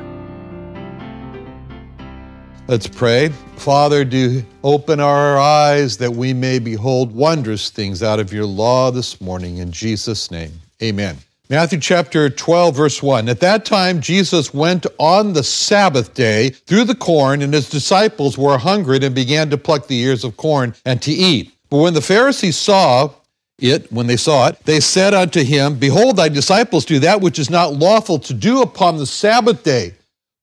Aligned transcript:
Let's 2.66 2.88
pray. 2.88 3.28
Father, 3.54 4.04
do 4.04 4.42
open 4.64 4.98
our 4.98 5.38
eyes 5.38 5.98
that 5.98 6.10
we 6.10 6.34
may 6.34 6.58
behold 6.58 7.12
wondrous 7.12 7.70
things 7.70 8.02
out 8.02 8.18
of 8.18 8.32
your 8.32 8.46
law 8.46 8.90
this 8.90 9.20
morning. 9.20 9.58
In 9.58 9.70
Jesus' 9.70 10.32
name, 10.32 10.59
amen. 10.82 11.18
Matthew 11.50 11.80
chapter 11.80 12.30
12, 12.30 12.76
verse 12.76 13.02
1. 13.02 13.28
At 13.28 13.40
that 13.40 13.64
time, 13.64 14.00
Jesus 14.00 14.54
went 14.54 14.86
on 14.98 15.32
the 15.32 15.42
Sabbath 15.42 16.14
day 16.14 16.50
through 16.50 16.84
the 16.84 16.94
corn, 16.94 17.42
and 17.42 17.52
his 17.52 17.68
disciples 17.68 18.38
were 18.38 18.56
hungry 18.56 19.00
and 19.02 19.14
began 19.14 19.50
to 19.50 19.58
pluck 19.58 19.88
the 19.88 19.98
ears 19.98 20.22
of 20.22 20.36
corn 20.36 20.76
and 20.84 21.02
to 21.02 21.10
eat. 21.10 21.52
But 21.68 21.78
when 21.78 21.94
the 21.94 22.00
Pharisees 22.00 22.56
saw 22.56 23.10
it, 23.58 23.90
when 23.90 24.06
they 24.06 24.16
saw 24.16 24.46
it, 24.46 24.64
they 24.64 24.78
said 24.78 25.12
unto 25.12 25.42
him, 25.42 25.76
Behold, 25.76 26.16
thy 26.16 26.28
disciples 26.28 26.84
do 26.84 27.00
that 27.00 27.20
which 27.20 27.38
is 27.38 27.50
not 27.50 27.74
lawful 27.74 28.20
to 28.20 28.32
do 28.32 28.62
upon 28.62 28.98
the 28.98 29.06
Sabbath 29.06 29.64
day. 29.64 29.94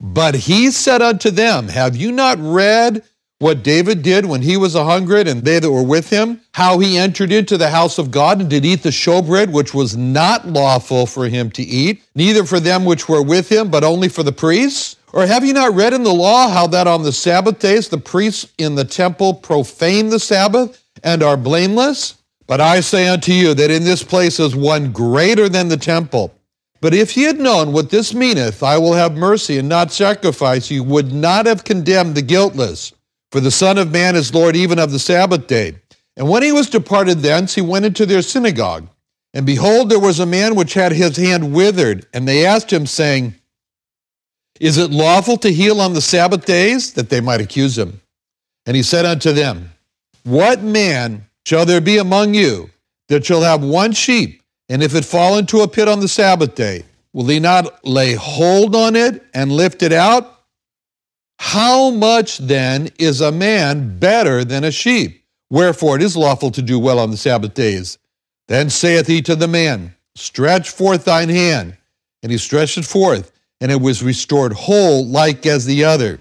But 0.01 0.35
he 0.35 0.72
said 0.72 1.01
unto 1.01 1.31
them, 1.31 1.69
Have 1.69 1.95
you 1.95 2.11
not 2.11 2.38
read 2.40 3.03
what 3.39 3.63
David 3.63 4.01
did 4.01 4.25
when 4.25 4.41
he 4.41 4.57
was 4.57 4.73
a 4.73 4.83
hundred 4.83 5.27
and 5.27 5.43
they 5.43 5.59
that 5.59 5.71
were 5.71 5.83
with 5.83 6.09
him? 6.09 6.41
How 6.53 6.79
he 6.79 6.97
entered 6.97 7.31
into 7.31 7.57
the 7.57 7.69
house 7.69 7.99
of 7.99 8.09
God 8.09 8.39
and 8.39 8.49
did 8.49 8.65
eat 8.65 8.81
the 8.81 8.89
showbread, 8.89 9.51
which 9.51 9.73
was 9.73 9.95
not 9.95 10.47
lawful 10.47 11.05
for 11.05 11.27
him 11.27 11.51
to 11.51 11.61
eat, 11.61 12.03
neither 12.15 12.45
for 12.45 12.59
them 12.59 12.83
which 12.83 13.07
were 13.07 13.21
with 13.21 13.49
him, 13.49 13.69
but 13.69 13.83
only 13.83 14.09
for 14.09 14.23
the 14.23 14.31
priests? 14.31 14.95
Or 15.13 15.25
have 15.25 15.45
you 15.45 15.53
not 15.53 15.75
read 15.75 15.93
in 15.93 16.03
the 16.03 16.13
law 16.13 16.49
how 16.49 16.67
that 16.67 16.87
on 16.87 17.03
the 17.03 17.11
Sabbath 17.11 17.59
days 17.59 17.89
the 17.89 17.97
priests 17.97 18.51
in 18.57 18.75
the 18.75 18.85
temple 18.85 19.35
profane 19.35 20.09
the 20.09 20.19
Sabbath 20.19 20.83
and 21.03 21.21
are 21.21 21.37
blameless? 21.37 22.15
But 22.47 22.61
I 22.61 22.79
say 22.79 23.07
unto 23.07 23.31
you 23.33 23.53
that 23.53 23.71
in 23.71 23.83
this 23.83 24.03
place 24.03 24.39
is 24.39 24.55
one 24.55 24.91
greater 24.91 25.47
than 25.47 25.67
the 25.67 25.77
temple. 25.77 26.33
But 26.81 26.93
if 26.93 27.17
ye 27.17 27.23
had 27.23 27.39
known 27.39 27.71
what 27.71 27.89
this 27.89 28.13
meaneth, 28.13 28.63
I 28.63 28.77
will 28.77 28.93
have 28.93 29.15
mercy 29.15 29.57
and 29.57 29.67
not 29.67 29.91
sacrifice, 29.91 30.71
ye 30.71 30.79
would 30.79 31.11
not 31.11 31.45
have 31.45 31.63
condemned 31.63 32.15
the 32.15 32.21
guiltless. 32.21 32.93
For 33.31 33.39
the 33.39 33.51
Son 33.51 33.77
of 33.77 33.91
Man 33.91 34.15
is 34.15 34.33
Lord 34.33 34.55
even 34.55 34.79
of 34.79 34.91
the 34.91 34.99
Sabbath 34.99 35.47
day. 35.47 35.75
And 36.15 36.29
when 36.29 36.43
he 36.43 36.51
was 36.51 36.69
departed 36.69 37.19
thence, 37.19 37.55
he 37.55 37.61
went 37.61 37.85
into 37.85 38.05
their 38.05 38.21
synagogue. 38.21 38.88
And 39.33 39.45
behold, 39.45 39.89
there 39.89 39.99
was 39.99 40.19
a 40.19 40.25
man 40.25 40.55
which 40.55 40.73
had 40.73 40.91
his 40.91 41.17
hand 41.17 41.53
withered. 41.53 42.07
And 42.13 42.27
they 42.27 42.45
asked 42.45 42.71
him, 42.71 42.87
saying, 42.87 43.35
Is 44.59 44.77
it 44.77 44.89
lawful 44.89 45.37
to 45.37 45.53
heal 45.53 45.79
on 45.79 45.93
the 45.93 46.01
Sabbath 46.01 46.45
days? 46.45 46.93
That 46.93 47.09
they 47.09 47.21
might 47.21 47.41
accuse 47.41 47.77
him. 47.77 48.01
And 48.66 48.75
he 48.75 48.83
said 48.83 49.05
unto 49.05 49.31
them, 49.31 49.71
What 50.23 50.63
man 50.63 51.25
shall 51.45 51.66
there 51.66 51.81
be 51.81 51.97
among 51.97 52.33
you 52.33 52.69
that 53.09 53.25
shall 53.25 53.41
have 53.41 53.63
one 53.63 53.93
sheep, 53.93 54.41
and 54.69 54.83
if 54.83 54.95
it 54.95 55.05
fall 55.05 55.37
into 55.37 55.61
a 55.61 55.67
pit 55.67 55.87
on 55.87 55.99
the 55.99 56.07
Sabbath 56.07 56.55
day, 56.55 56.83
will 57.13 57.27
he 57.27 57.39
not 57.39 57.85
lay 57.85 58.16
hold 58.16 58.75
on 58.75 58.95
it 58.95 59.23
and 59.33 59.51
lift 59.51 59.81
it 59.81 59.93
out? 59.93 60.36
How 61.39 61.91
much 61.91 62.39
then 62.39 62.89
is 62.99 63.21
a 63.21 63.31
man 63.31 63.99
better 63.99 64.43
than 64.43 64.63
a 64.63 64.71
sheep? 64.71 65.23
Wherefore 65.49 65.95
it 65.95 66.01
is 66.01 66.17
lawful 66.17 66.51
to 66.51 66.61
do 66.61 66.79
well 66.79 66.99
on 66.99 67.11
the 67.11 67.17
Sabbath 67.17 67.53
days. 67.53 67.97
Then 68.47 68.69
saith 68.69 69.07
he 69.07 69.21
to 69.23 69.35
the 69.35 69.47
man, 69.47 69.95
Stretch 70.15 70.69
forth 70.69 71.05
thine 71.05 71.29
hand. 71.29 71.77
And 72.23 72.31
he 72.31 72.37
stretched 72.37 72.77
it 72.77 72.85
forth, 72.85 73.31
and 73.61 73.71
it 73.71 73.79
was 73.79 74.01
restored 74.01 74.53
whole 74.53 75.05
like 75.05 75.45
as 75.45 75.65
the 75.65 75.83
other. 75.83 76.19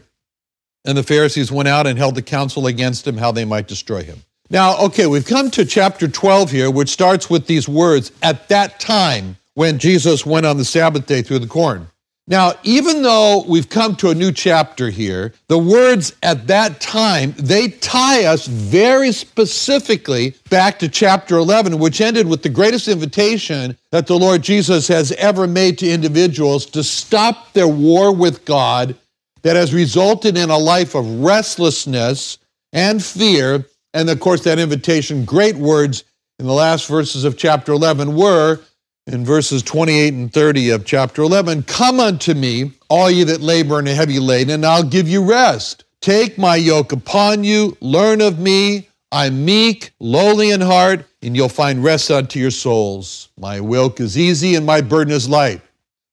And 0.84 0.96
the 0.96 1.02
Pharisees 1.02 1.50
went 1.50 1.68
out 1.68 1.86
and 1.86 1.98
held 1.98 2.16
a 2.18 2.22
council 2.22 2.66
against 2.66 3.06
him 3.06 3.16
how 3.16 3.32
they 3.32 3.44
might 3.44 3.66
destroy 3.66 4.02
him. 4.02 4.22
Now, 4.50 4.78
okay, 4.78 5.06
we've 5.06 5.26
come 5.26 5.50
to 5.52 5.64
chapter 5.64 6.06
12 6.06 6.50
here, 6.50 6.70
which 6.70 6.90
starts 6.90 7.28
with 7.28 7.46
these 7.46 7.68
words 7.68 8.12
at 8.22 8.48
that 8.48 8.78
time 8.78 9.36
when 9.54 9.78
Jesus 9.78 10.24
went 10.24 10.46
on 10.46 10.58
the 10.58 10.64
Sabbath 10.64 11.06
day 11.06 11.22
through 11.22 11.40
the 11.40 11.48
corn. 11.48 11.88
Now, 12.28 12.54
even 12.64 13.02
though 13.02 13.44
we've 13.46 13.68
come 13.68 13.94
to 13.96 14.10
a 14.10 14.14
new 14.14 14.32
chapter 14.32 14.90
here, 14.90 15.32
the 15.46 15.58
words 15.58 16.12
at 16.24 16.48
that 16.48 16.80
time, 16.80 17.34
they 17.38 17.68
tie 17.68 18.24
us 18.24 18.46
very 18.48 19.12
specifically 19.12 20.34
back 20.50 20.80
to 20.80 20.88
chapter 20.88 21.36
11, 21.36 21.78
which 21.78 22.00
ended 22.00 22.26
with 22.26 22.42
the 22.42 22.48
greatest 22.48 22.88
invitation 22.88 23.78
that 23.92 24.08
the 24.08 24.18
Lord 24.18 24.42
Jesus 24.42 24.88
has 24.88 25.12
ever 25.12 25.46
made 25.46 25.78
to 25.78 25.88
individuals 25.88 26.66
to 26.66 26.82
stop 26.82 27.52
their 27.52 27.68
war 27.68 28.12
with 28.12 28.44
God 28.44 28.96
that 29.42 29.54
has 29.54 29.72
resulted 29.72 30.36
in 30.36 30.50
a 30.50 30.58
life 30.58 30.96
of 30.96 31.20
restlessness 31.20 32.38
and 32.72 33.04
fear. 33.04 33.64
And 33.94 34.10
of 34.10 34.18
course, 34.18 34.42
that 34.42 34.58
invitation, 34.58 35.24
great 35.24 35.54
words 35.54 36.02
in 36.40 36.46
the 36.46 36.52
last 36.52 36.88
verses 36.88 37.22
of 37.22 37.38
chapter 37.38 37.70
11 37.70 38.16
were 38.16 38.58
in 39.06 39.24
verses 39.24 39.62
28 39.62 40.14
and 40.14 40.32
30 40.32 40.70
of 40.70 40.84
chapter 40.84 41.22
11 41.22 41.62
Come 41.64 42.00
unto 42.00 42.34
me, 42.34 42.72
all 42.88 43.10
ye 43.10 43.24
that 43.24 43.40
labor 43.40 43.78
and 43.78 43.88
are 43.88 43.94
heavy 43.94 44.18
laden, 44.18 44.54
and 44.54 44.66
I'll 44.66 44.82
give 44.82 45.08
you 45.08 45.24
rest. 45.24 45.84
Take 46.00 46.38
my 46.38 46.56
yoke 46.56 46.92
upon 46.92 47.44
you, 47.44 47.76
learn 47.80 48.20
of 48.20 48.38
me. 48.38 48.88
I'm 49.12 49.44
meek, 49.44 49.92
lowly 50.00 50.50
in 50.50 50.60
heart, 50.60 51.06
and 51.22 51.36
you'll 51.36 51.48
find 51.48 51.82
rest 51.82 52.10
unto 52.10 52.38
your 52.38 52.50
souls. 52.50 53.28
My 53.38 53.56
yoke 53.56 54.00
is 54.00 54.18
easy 54.18 54.56
and 54.56 54.66
my 54.66 54.80
burden 54.80 55.14
is 55.14 55.28
light. 55.28 55.62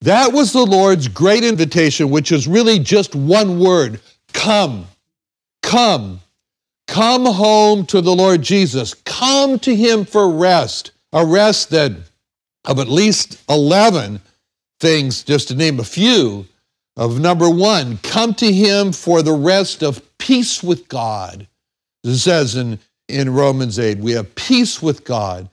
That 0.02 0.32
was 0.32 0.52
the 0.52 0.66
Lord's 0.66 1.08
great 1.08 1.44
invitation, 1.44 2.10
which 2.10 2.32
is 2.32 2.48
really 2.48 2.78
just 2.78 3.16
one 3.16 3.60
word 3.60 4.00
come, 4.34 4.86
come, 5.62 6.20
come 6.88 7.26
home 7.26 7.86
to 7.88 8.02
the 8.02 8.16
Lord 8.16 8.42
Jesus. 8.42 8.94
Come 8.94 9.60
to 9.60 9.76
Him 9.76 10.06
for 10.06 10.30
rest, 10.30 10.92
a 11.12 11.26
rest 11.26 11.70
that 11.72 11.94
of 12.66 12.80
at 12.80 12.88
least 12.88 13.42
11 13.50 14.22
things, 14.80 15.24
just 15.24 15.48
to 15.50 15.56
name 15.56 15.80
a 15.80 15.84
few, 15.84 16.48
of 16.96 17.20
number 17.20 17.50
one, 17.50 17.98
come 17.98 18.34
to 18.36 18.52
him 18.52 18.92
for 18.92 19.22
the 19.22 19.34
rest 19.34 19.82
of 19.82 20.02
peace 20.18 20.62
with 20.62 20.88
God. 20.88 21.48
It 22.04 22.16
says 22.16 22.56
in, 22.56 22.80
in 23.08 23.34
Romans 23.34 23.80
8, 23.80 23.98
we 23.98 24.12
have 24.12 24.36
peace 24.36 24.82
with 24.82 25.04
God. 25.04 25.50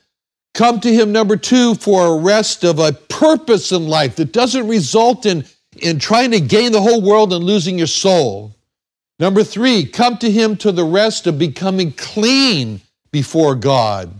Come 0.55 0.81
to 0.81 0.93
him, 0.93 1.12
number 1.12 1.37
two, 1.37 1.75
for 1.77 2.07
a 2.07 2.19
rest 2.19 2.65
of 2.65 2.79
a 2.79 2.93
purpose 2.93 3.73
in 3.73 3.89
life 3.89 4.17
that 4.17 4.33
doesn't 4.33 4.69
result 4.69 5.25
in, 5.25 5.45
in 5.81 5.99
trying 5.99 6.33
to 6.33 6.41
gain 6.41 6.73
the 6.73 6.81
whole 6.81 7.01
world 7.01 7.33
and 7.33 7.45
losing 7.45 7.79
your 7.79 7.87
soul. 7.87 8.55
Number 9.19 9.45
three, 9.45 9.87
come 9.87 10.17
to 10.19 10.31
him 10.31 10.56
to 10.56 10.73
the 10.73 10.85
rest 10.85 11.27
of 11.27 11.39
becoming 11.39 11.93
clean 11.93 12.81
before 13.13 13.55
God. 13.55 14.13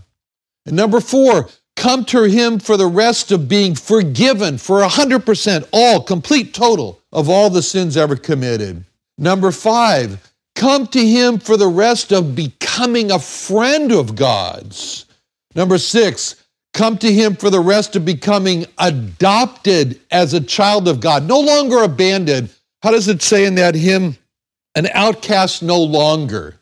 And 0.65 0.75
number 0.75 1.01
four, 1.01 1.49
come 1.81 2.05
to 2.05 2.21
him 2.25 2.59
for 2.59 2.77
the 2.77 2.85
rest 2.85 3.31
of 3.31 3.49
being 3.49 3.73
forgiven 3.73 4.55
for 4.59 4.81
100%, 4.81 5.67
all, 5.71 6.03
complete 6.03 6.53
total 6.53 7.01
of 7.11 7.27
all 7.27 7.49
the 7.49 7.63
sins 7.63 7.97
ever 7.97 8.15
committed. 8.15 8.85
Number 9.17 9.51
five, 9.51 10.31
come 10.53 10.85
to 10.85 11.03
him 11.03 11.39
for 11.39 11.57
the 11.57 11.67
rest 11.67 12.11
of 12.11 12.35
becoming 12.35 13.09
a 13.09 13.17
friend 13.17 13.91
of 13.91 14.15
God's. 14.15 15.07
Number 15.55 15.79
six, 15.79 16.35
come 16.75 16.99
to 16.99 17.11
him 17.11 17.35
for 17.35 17.49
the 17.49 17.59
rest 17.59 17.95
of 17.95 18.05
becoming 18.05 18.67
adopted 18.77 19.99
as 20.11 20.35
a 20.35 20.39
child 20.39 20.87
of 20.87 20.99
God, 20.99 21.27
no 21.27 21.39
longer 21.39 21.81
abandoned. 21.81 22.51
How 22.83 22.91
does 22.91 23.07
it 23.07 23.23
say 23.23 23.43
in 23.45 23.55
that 23.55 23.73
hymn? 23.73 24.17
An 24.75 24.87
outcast 24.93 25.63
no 25.63 25.81
longer. 25.81 26.59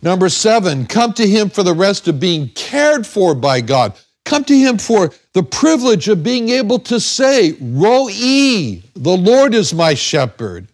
Number 0.00 0.30
seven, 0.30 0.86
come 0.86 1.12
to 1.12 1.28
him 1.28 1.50
for 1.50 1.62
the 1.62 1.74
rest 1.74 2.08
of 2.08 2.18
being 2.18 2.48
cared 2.54 3.06
for 3.06 3.34
by 3.34 3.60
God. 3.60 3.92
Come 4.28 4.44
to 4.44 4.58
him 4.58 4.76
for 4.76 5.10
the 5.32 5.42
privilege 5.42 6.06
of 6.08 6.22
being 6.22 6.50
able 6.50 6.80
to 6.80 7.00
say, 7.00 7.52
Roe, 7.62 8.08
the 8.08 8.82
Lord 8.94 9.54
is 9.54 9.72
my 9.72 9.94
shepherd. 9.94 10.68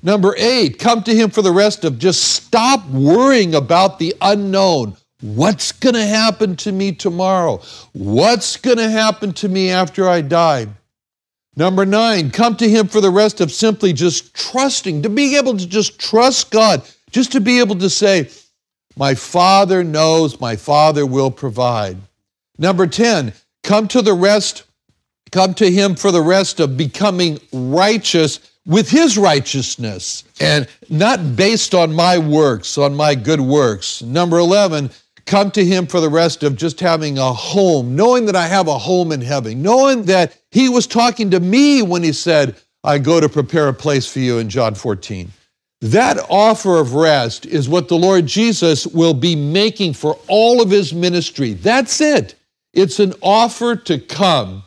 Number 0.00 0.36
eight, 0.38 0.78
come 0.78 1.02
to 1.02 1.12
him 1.12 1.30
for 1.30 1.42
the 1.42 1.50
rest 1.50 1.84
of 1.84 1.98
just 1.98 2.22
stop 2.22 2.86
worrying 2.86 3.56
about 3.56 3.98
the 3.98 4.14
unknown. 4.20 4.96
What's 5.22 5.72
going 5.72 5.96
to 5.96 6.06
happen 6.06 6.54
to 6.58 6.70
me 6.70 6.92
tomorrow? 6.92 7.60
What's 7.94 8.56
going 8.56 8.76
to 8.76 8.88
happen 8.88 9.32
to 9.32 9.48
me 9.48 9.70
after 9.70 10.08
I 10.08 10.20
die? 10.20 10.68
Number 11.56 11.84
nine, 11.84 12.30
come 12.30 12.54
to 12.58 12.70
Him 12.70 12.86
for 12.86 13.00
the 13.00 13.10
rest 13.10 13.40
of 13.40 13.50
simply 13.50 13.92
just 13.92 14.32
trusting, 14.34 15.02
to 15.02 15.08
be 15.08 15.36
able 15.36 15.56
to 15.58 15.66
just 15.66 15.98
trust 15.98 16.52
God, 16.52 16.88
just 17.10 17.32
to 17.32 17.40
be 17.40 17.58
able 17.58 17.74
to 17.80 17.90
say, 17.90 18.30
My 18.96 19.16
Father 19.16 19.82
knows, 19.82 20.40
my 20.40 20.54
Father 20.54 21.04
will 21.04 21.32
provide. 21.32 21.96
Number 22.60 22.86
10, 22.86 23.32
come 23.64 23.88
to 23.88 24.02
the 24.02 24.14
rest, 24.14 24.64
come 25.32 25.54
to 25.54 25.68
Him 25.68 25.96
for 25.96 26.12
the 26.12 26.20
rest 26.20 26.60
of 26.60 26.76
becoming 26.76 27.40
righteous 27.52 28.38
with 28.66 28.90
His 28.90 29.18
righteousness 29.18 30.24
and 30.40 30.68
not 30.88 31.34
based 31.34 31.74
on 31.74 31.94
my 31.94 32.18
works, 32.18 32.78
on 32.78 32.94
my 32.94 33.14
good 33.14 33.40
works. 33.40 34.02
Number 34.02 34.38
11, 34.38 34.90
come 35.24 35.50
to 35.52 35.64
him 35.64 35.86
for 35.86 36.00
the 36.00 36.08
rest 36.08 36.42
of 36.42 36.56
just 36.56 36.80
having 36.80 37.16
a 37.16 37.32
home, 37.32 37.94
knowing 37.94 38.26
that 38.26 38.34
I 38.36 38.48
have 38.48 38.66
a 38.66 38.78
home 38.78 39.12
in 39.12 39.20
heaven, 39.20 39.62
knowing 39.62 40.02
that 40.04 40.36
he 40.50 40.68
was 40.68 40.88
talking 40.88 41.30
to 41.30 41.40
me 41.40 41.82
when 41.82 42.02
he 42.02 42.12
said, 42.12 42.56
I 42.82 42.98
go 42.98 43.20
to 43.20 43.28
prepare 43.28 43.68
a 43.68 43.72
place 43.72 44.10
for 44.10 44.18
you 44.18 44.38
in 44.38 44.48
John 44.48 44.74
14. 44.74 45.30
That 45.82 46.18
offer 46.28 46.78
of 46.78 46.94
rest 46.94 47.46
is 47.46 47.68
what 47.68 47.88
the 47.88 47.96
Lord 47.96 48.26
Jesus 48.26 48.86
will 48.88 49.14
be 49.14 49.36
making 49.36 49.94
for 49.94 50.18
all 50.28 50.60
of 50.60 50.70
his 50.70 50.92
ministry. 50.92 51.54
That's 51.54 52.00
it. 52.00 52.34
It's 52.72 53.00
an 53.00 53.14
offer 53.22 53.76
to 53.76 53.98
come. 53.98 54.62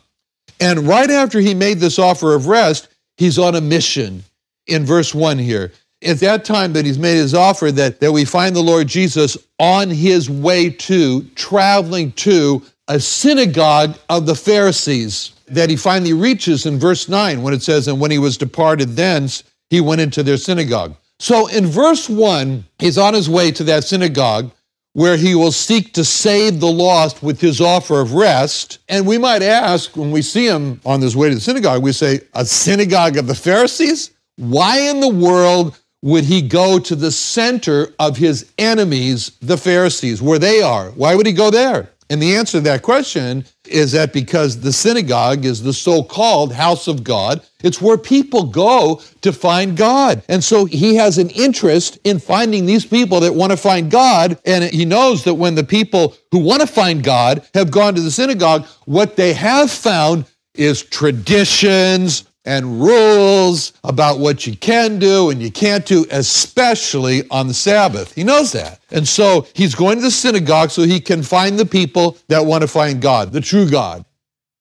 And 0.60 0.80
right 0.80 1.10
after 1.10 1.40
he 1.40 1.54
made 1.54 1.78
this 1.78 1.98
offer 1.98 2.34
of 2.34 2.46
rest, 2.46 2.88
he's 3.16 3.38
on 3.38 3.54
a 3.54 3.60
mission 3.60 4.24
in 4.66 4.84
verse 4.84 5.14
1 5.14 5.38
here 5.38 5.72
at 6.04 6.20
that 6.20 6.44
time 6.44 6.72
that 6.74 6.84
he's 6.84 6.98
made 6.98 7.16
his 7.16 7.34
offer 7.34 7.72
that, 7.72 8.00
that 8.00 8.12
we 8.12 8.24
find 8.24 8.54
the 8.54 8.62
Lord 8.62 8.86
Jesus 8.86 9.36
on 9.58 9.90
his 9.90 10.28
way 10.28 10.70
to, 10.70 11.22
traveling 11.34 12.12
to 12.12 12.62
a 12.88 13.00
synagogue 13.00 13.96
of 14.08 14.26
the 14.26 14.34
Pharisees 14.34 15.32
that 15.48 15.70
he 15.70 15.76
finally 15.76 16.12
reaches 16.12 16.66
in 16.66 16.78
verse 16.78 17.08
9 17.08 17.42
when 17.42 17.54
it 17.54 17.62
says, 17.62 17.88
And 17.88 18.00
when 18.00 18.10
he 18.10 18.18
was 18.18 18.36
departed 18.36 18.90
thence, 18.90 19.42
he 19.70 19.80
went 19.80 20.00
into 20.00 20.22
their 20.22 20.36
synagogue. 20.36 20.94
So 21.18 21.46
in 21.46 21.66
verse 21.66 22.08
1, 22.08 22.64
he's 22.78 22.98
on 22.98 23.14
his 23.14 23.30
way 23.30 23.50
to 23.52 23.64
that 23.64 23.84
synagogue 23.84 24.50
where 24.94 25.16
he 25.16 25.34
will 25.34 25.52
seek 25.52 25.92
to 25.92 26.04
save 26.04 26.60
the 26.60 26.70
lost 26.70 27.22
with 27.22 27.40
his 27.40 27.60
offer 27.60 28.00
of 28.00 28.14
rest. 28.14 28.78
And 28.88 29.06
we 29.06 29.18
might 29.18 29.42
ask, 29.42 29.96
when 29.96 30.10
we 30.10 30.22
see 30.22 30.46
him 30.46 30.80
on 30.86 31.00
his 31.00 31.16
way 31.16 31.28
to 31.28 31.34
the 31.34 31.40
synagogue, 31.40 31.82
we 31.82 31.92
say, 31.92 32.20
A 32.34 32.44
synagogue 32.44 33.16
of 33.16 33.26
the 33.26 33.34
Pharisees? 33.34 34.12
Why 34.36 34.78
in 34.78 35.00
the 35.00 35.08
world 35.08 35.78
would 36.02 36.24
he 36.24 36.42
go 36.42 36.78
to 36.78 36.94
the 36.94 37.10
center 37.10 37.88
of 37.98 38.16
his 38.16 38.52
enemies, 38.58 39.32
the 39.40 39.56
Pharisees, 39.56 40.22
where 40.22 40.38
they 40.38 40.62
are? 40.62 40.90
Why 40.90 41.14
would 41.14 41.26
he 41.26 41.32
go 41.32 41.50
there? 41.50 41.90
And 42.10 42.20
the 42.20 42.36
answer 42.36 42.58
to 42.58 42.60
that 42.62 42.82
question 42.82 43.44
is 43.66 43.92
that 43.92 44.12
because 44.12 44.60
the 44.60 44.72
synagogue 44.72 45.44
is 45.44 45.62
the 45.62 45.72
so 45.72 46.02
called 46.02 46.52
house 46.52 46.86
of 46.86 47.02
God, 47.02 47.42
it's 47.62 47.80
where 47.80 47.96
people 47.96 48.44
go 48.44 49.00
to 49.22 49.32
find 49.32 49.76
God. 49.76 50.22
And 50.28 50.44
so 50.44 50.66
he 50.66 50.96
has 50.96 51.16
an 51.16 51.30
interest 51.30 51.98
in 52.04 52.18
finding 52.18 52.66
these 52.66 52.84
people 52.84 53.20
that 53.20 53.34
want 53.34 53.52
to 53.52 53.56
find 53.56 53.90
God. 53.90 54.38
And 54.44 54.64
he 54.64 54.84
knows 54.84 55.24
that 55.24 55.34
when 55.34 55.54
the 55.54 55.64
people 55.64 56.14
who 56.30 56.40
want 56.40 56.60
to 56.60 56.66
find 56.66 57.02
God 57.02 57.46
have 57.54 57.70
gone 57.70 57.94
to 57.94 58.02
the 58.02 58.10
synagogue, 58.10 58.66
what 58.84 59.16
they 59.16 59.32
have 59.32 59.70
found 59.70 60.26
is 60.54 60.82
traditions, 60.82 62.24
and 62.44 62.80
rules 62.80 63.72
about 63.84 64.18
what 64.18 64.46
you 64.46 64.56
can 64.56 64.98
do 64.98 65.30
and 65.30 65.42
you 65.42 65.50
can't 65.50 65.86
do, 65.86 66.04
especially 66.10 67.28
on 67.30 67.48
the 67.48 67.54
Sabbath. 67.54 68.14
He 68.14 68.24
knows 68.24 68.52
that. 68.52 68.80
And 68.90 69.06
so 69.08 69.46
he's 69.54 69.74
going 69.74 69.96
to 69.96 70.02
the 70.02 70.10
synagogue 70.10 70.70
so 70.70 70.82
he 70.82 71.00
can 71.00 71.22
find 71.22 71.58
the 71.58 71.66
people 71.66 72.18
that 72.28 72.44
want 72.44 72.62
to 72.62 72.68
find 72.68 73.00
God, 73.00 73.32
the 73.32 73.40
true 73.40 73.68
God. 73.68 74.04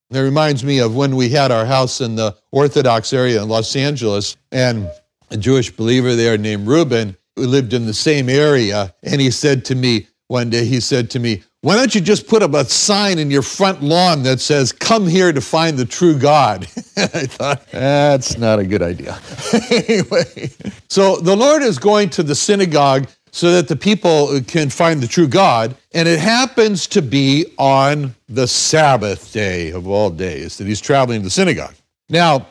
That 0.09 0.21
reminds 0.21 0.63
me 0.63 0.79
of 0.79 0.95
when 0.95 1.15
we 1.15 1.29
had 1.29 1.51
our 1.51 1.65
house 1.65 1.99
in 1.99 2.15
the 2.15 2.35
Orthodox 2.51 3.13
area 3.13 3.41
in 3.41 3.49
Los 3.49 3.75
Angeles, 3.75 4.37
and 4.51 4.87
a 5.31 5.37
Jewish 5.37 5.71
believer 5.71 6.15
there 6.15 6.37
named 6.37 6.67
Reuben, 6.67 7.17
who 7.35 7.47
lived 7.47 7.73
in 7.73 7.87
the 7.87 7.93
same 7.95 8.29
area, 8.29 8.93
and 9.01 9.19
he 9.19 9.31
said 9.31 9.65
to 9.65 9.75
me 9.75 10.07
one 10.27 10.51
day, 10.51 10.65
he 10.65 10.79
said 10.79 11.09
to 11.11 11.19
me, 11.19 11.43
why 11.63 11.77
don't 11.77 11.95
you 11.95 12.01
just 12.01 12.27
put 12.27 12.43
up 12.43 12.53
a 12.55 12.65
sign 12.65 13.19
in 13.19 13.31
your 13.31 13.41
front 13.41 13.81
lawn 13.81 14.23
that 14.23 14.41
says, 14.41 14.73
Come 14.73 15.07
here 15.07 15.31
to 15.31 15.39
find 15.39 15.77
the 15.77 15.85
true 15.85 16.19
God? 16.19 16.63
I 16.97 17.25
thought, 17.25 17.65
That's 17.71 18.37
not 18.37 18.59
a 18.59 18.65
good 18.65 18.81
idea. 18.81 19.17
anyway, 19.71 20.51
so 20.89 21.15
the 21.15 21.33
Lord 21.33 21.63
is 21.63 21.79
going 21.79 22.09
to 22.11 22.23
the 22.23 22.35
synagogue 22.35 23.07
so 23.31 23.53
that 23.53 23.69
the 23.69 23.77
people 23.77 24.41
can 24.41 24.69
find 24.69 24.99
the 24.99 25.07
true 25.07 25.27
God, 25.27 25.73
and 25.93 26.05
it 26.05 26.19
happens 26.19 26.85
to 26.87 27.01
be 27.01 27.45
on 27.57 28.13
the 28.27 28.45
Sabbath 28.45 29.31
day 29.31 29.71
of 29.71 29.87
all 29.87 30.09
days 30.09 30.57
that 30.57 30.67
he's 30.67 30.81
traveling 30.81 31.21
to 31.21 31.23
the 31.23 31.29
synagogue. 31.29 31.75
Now, 32.09 32.45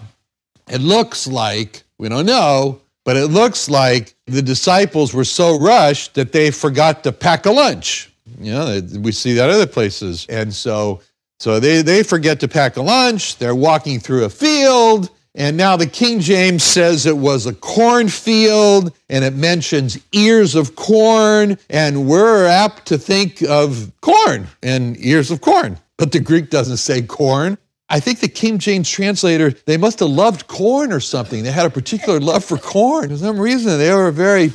it 0.70 0.80
looks 0.80 1.26
like, 1.26 1.82
we 1.98 2.08
don't 2.08 2.24
know, 2.24 2.80
but 3.04 3.18
it 3.18 3.26
looks 3.26 3.68
like 3.68 4.14
the 4.26 4.40
disciples 4.40 5.12
were 5.12 5.24
so 5.24 5.58
rushed 5.58 6.14
that 6.14 6.32
they 6.32 6.50
forgot 6.50 7.04
to 7.04 7.12
pack 7.12 7.44
a 7.44 7.52
lunch. 7.52 8.08
You 8.38 8.52
know, 8.52 8.80
we 9.00 9.12
see 9.12 9.34
that 9.34 9.50
other 9.50 9.66
places. 9.66 10.26
And 10.28 10.52
so, 10.52 11.00
so 11.40 11.60
they, 11.60 11.82
they 11.82 12.02
forget 12.02 12.40
to 12.40 12.48
pack 12.48 12.76
a 12.76 12.82
lunch. 12.82 13.38
They're 13.38 13.54
walking 13.54 14.00
through 14.00 14.24
a 14.24 14.30
field. 14.30 15.10
And 15.34 15.56
now 15.56 15.76
the 15.76 15.86
King 15.86 16.20
James 16.20 16.62
says 16.62 17.06
it 17.06 17.16
was 17.16 17.46
a 17.46 17.54
cornfield 17.54 18.92
and 19.08 19.24
it 19.24 19.34
mentions 19.34 19.98
ears 20.12 20.54
of 20.54 20.76
corn. 20.76 21.58
And 21.70 22.06
we're 22.06 22.46
apt 22.46 22.86
to 22.88 22.98
think 22.98 23.42
of 23.42 23.90
corn 24.02 24.46
and 24.62 24.96
ears 25.04 25.30
of 25.30 25.40
corn. 25.40 25.78
But 25.96 26.12
the 26.12 26.20
Greek 26.20 26.50
doesn't 26.50 26.76
say 26.78 27.02
corn. 27.02 27.56
I 27.88 28.00
think 28.00 28.20
the 28.20 28.28
King 28.28 28.58
James 28.58 28.88
translator, 28.88 29.50
they 29.50 29.76
must 29.76 30.00
have 30.00 30.08
loved 30.08 30.48
corn 30.48 30.92
or 30.92 31.00
something. 31.00 31.42
They 31.42 31.52
had 31.52 31.66
a 31.66 31.70
particular 31.70 32.20
love 32.20 32.44
for 32.44 32.56
corn. 32.56 33.10
For 33.10 33.16
some 33.18 33.38
reason, 33.38 33.78
they 33.78 33.92
were 33.92 34.10
very 34.10 34.50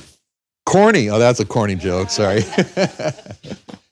corny. 0.67 1.09
Oh, 1.09 1.17
that's 1.17 1.39
a 1.39 1.45
corny 1.45 1.75
joke. 1.75 2.09
Sorry. 2.09 2.43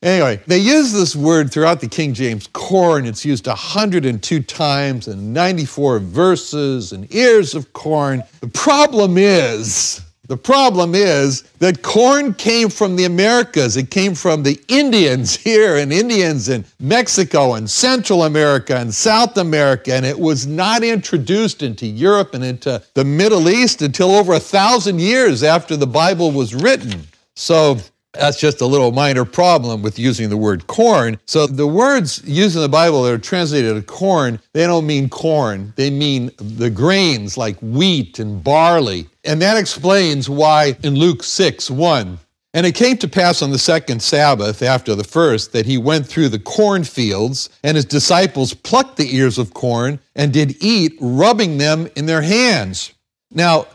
Anyway, 0.03 0.39
they 0.45 0.59
use 0.59 0.93
this 0.93 1.15
word 1.15 1.51
throughout 1.51 1.81
the 1.81 1.87
King 1.87 2.13
James 2.13 2.45
corn. 2.45 3.07
It's 3.07 3.25
used 3.25 3.47
102 3.47 4.43
times 4.43 5.07
in 5.07 5.33
94 5.33 5.97
verses 5.97 6.91
and 6.91 7.11
ears 7.11 7.55
of 7.55 7.73
corn. 7.73 8.21
The 8.39 8.47
problem 8.49 9.17
is, 9.17 10.04
the 10.27 10.37
problem 10.37 10.95
is 10.95 11.43
that 11.59 11.81
corn 11.81 12.33
came 12.33 12.69
from 12.69 12.95
the 12.95 13.05
Americas. 13.05 13.77
It 13.77 13.91
came 13.91 14.15
from 14.15 14.43
the 14.43 14.59
Indians 14.67 15.35
here 15.43 15.77
and 15.77 15.93
Indians 15.93 16.49
in 16.49 16.65
Mexico 16.79 17.53
and 17.53 17.69
Central 17.69 18.23
America 18.23 18.75
and 18.75 18.93
South 18.93 19.37
America. 19.37 19.93
And 19.93 20.05
it 20.05 20.19
was 20.19 20.47
not 20.47 20.83
introduced 20.83 21.61
into 21.61 21.85
Europe 21.85 22.33
and 22.33 22.43
into 22.43 22.81
the 22.93 23.05
Middle 23.05 23.49
East 23.49 23.81
until 23.81 24.11
over 24.11 24.33
a 24.33 24.39
thousand 24.39 24.99
years 24.99 25.43
after 25.43 25.75
the 25.75 25.87
Bible 25.87 26.31
was 26.31 26.55
written. 26.55 27.01
So 27.35 27.77
that's 28.19 28.39
just 28.39 28.61
a 28.61 28.65
little 28.65 28.91
minor 28.91 29.25
problem 29.25 29.81
with 29.81 29.99
using 29.99 30.29
the 30.29 30.37
word 30.37 30.67
corn. 30.67 31.19
So 31.25 31.47
the 31.47 31.67
words 31.67 32.21
used 32.25 32.55
in 32.55 32.61
the 32.61 32.69
Bible 32.69 33.03
that 33.03 33.13
are 33.13 33.17
translated 33.17 33.75
as 33.75 33.83
corn, 33.85 34.39
they 34.53 34.65
don't 34.65 34.85
mean 34.85 35.09
corn. 35.09 35.73
They 35.75 35.89
mean 35.89 36.31
the 36.37 36.69
grains 36.69 37.37
like 37.37 37.57
wheat 37.61 38.19
and 38.19 38.43
barley. 38.43 39.07
And 39.23 39.41
that 39.41 39.57
explains 39.57 40.29
why 40.29 40.77
in 40.83 40.95
Luke 40.95 41.23
6 41.23 41.69
1, 41.71 42.19
and 42.55 42.65
it 42.65 42.73
came 42.73 42.97
to 42.99 43.07
pass 43.09 43.41
on 43.41 43.51
the 43.51 43.59
second 43.59 44.01
Sabbath 44.01 44.61
after 44.61 44.95
the 44.95 45.03
first 45.03 45.51
that 45.51 45.65
he 45.65 45.77
went 45.77 46.07
through 46.07 46.29
the 46.29 46.39
cornfields, 46.39 47.49
and 47.63 47.75
his 47.75 47.83
disciples 47.83 48.53
plucked 48.53 48.95
the 48.95 49.13
ears 49.13 49.37
of 49.37 49.53
corn 49.53 49.99
and 50.15 50.31
did 50.31 50.55
eat, 50.63 50.93
rubbing 51.01 51.57
them 51.57 51.89
in 51.97 52.05
their 52.05 52.21
hands. 52.21 52.93
Now, 53.29 53.67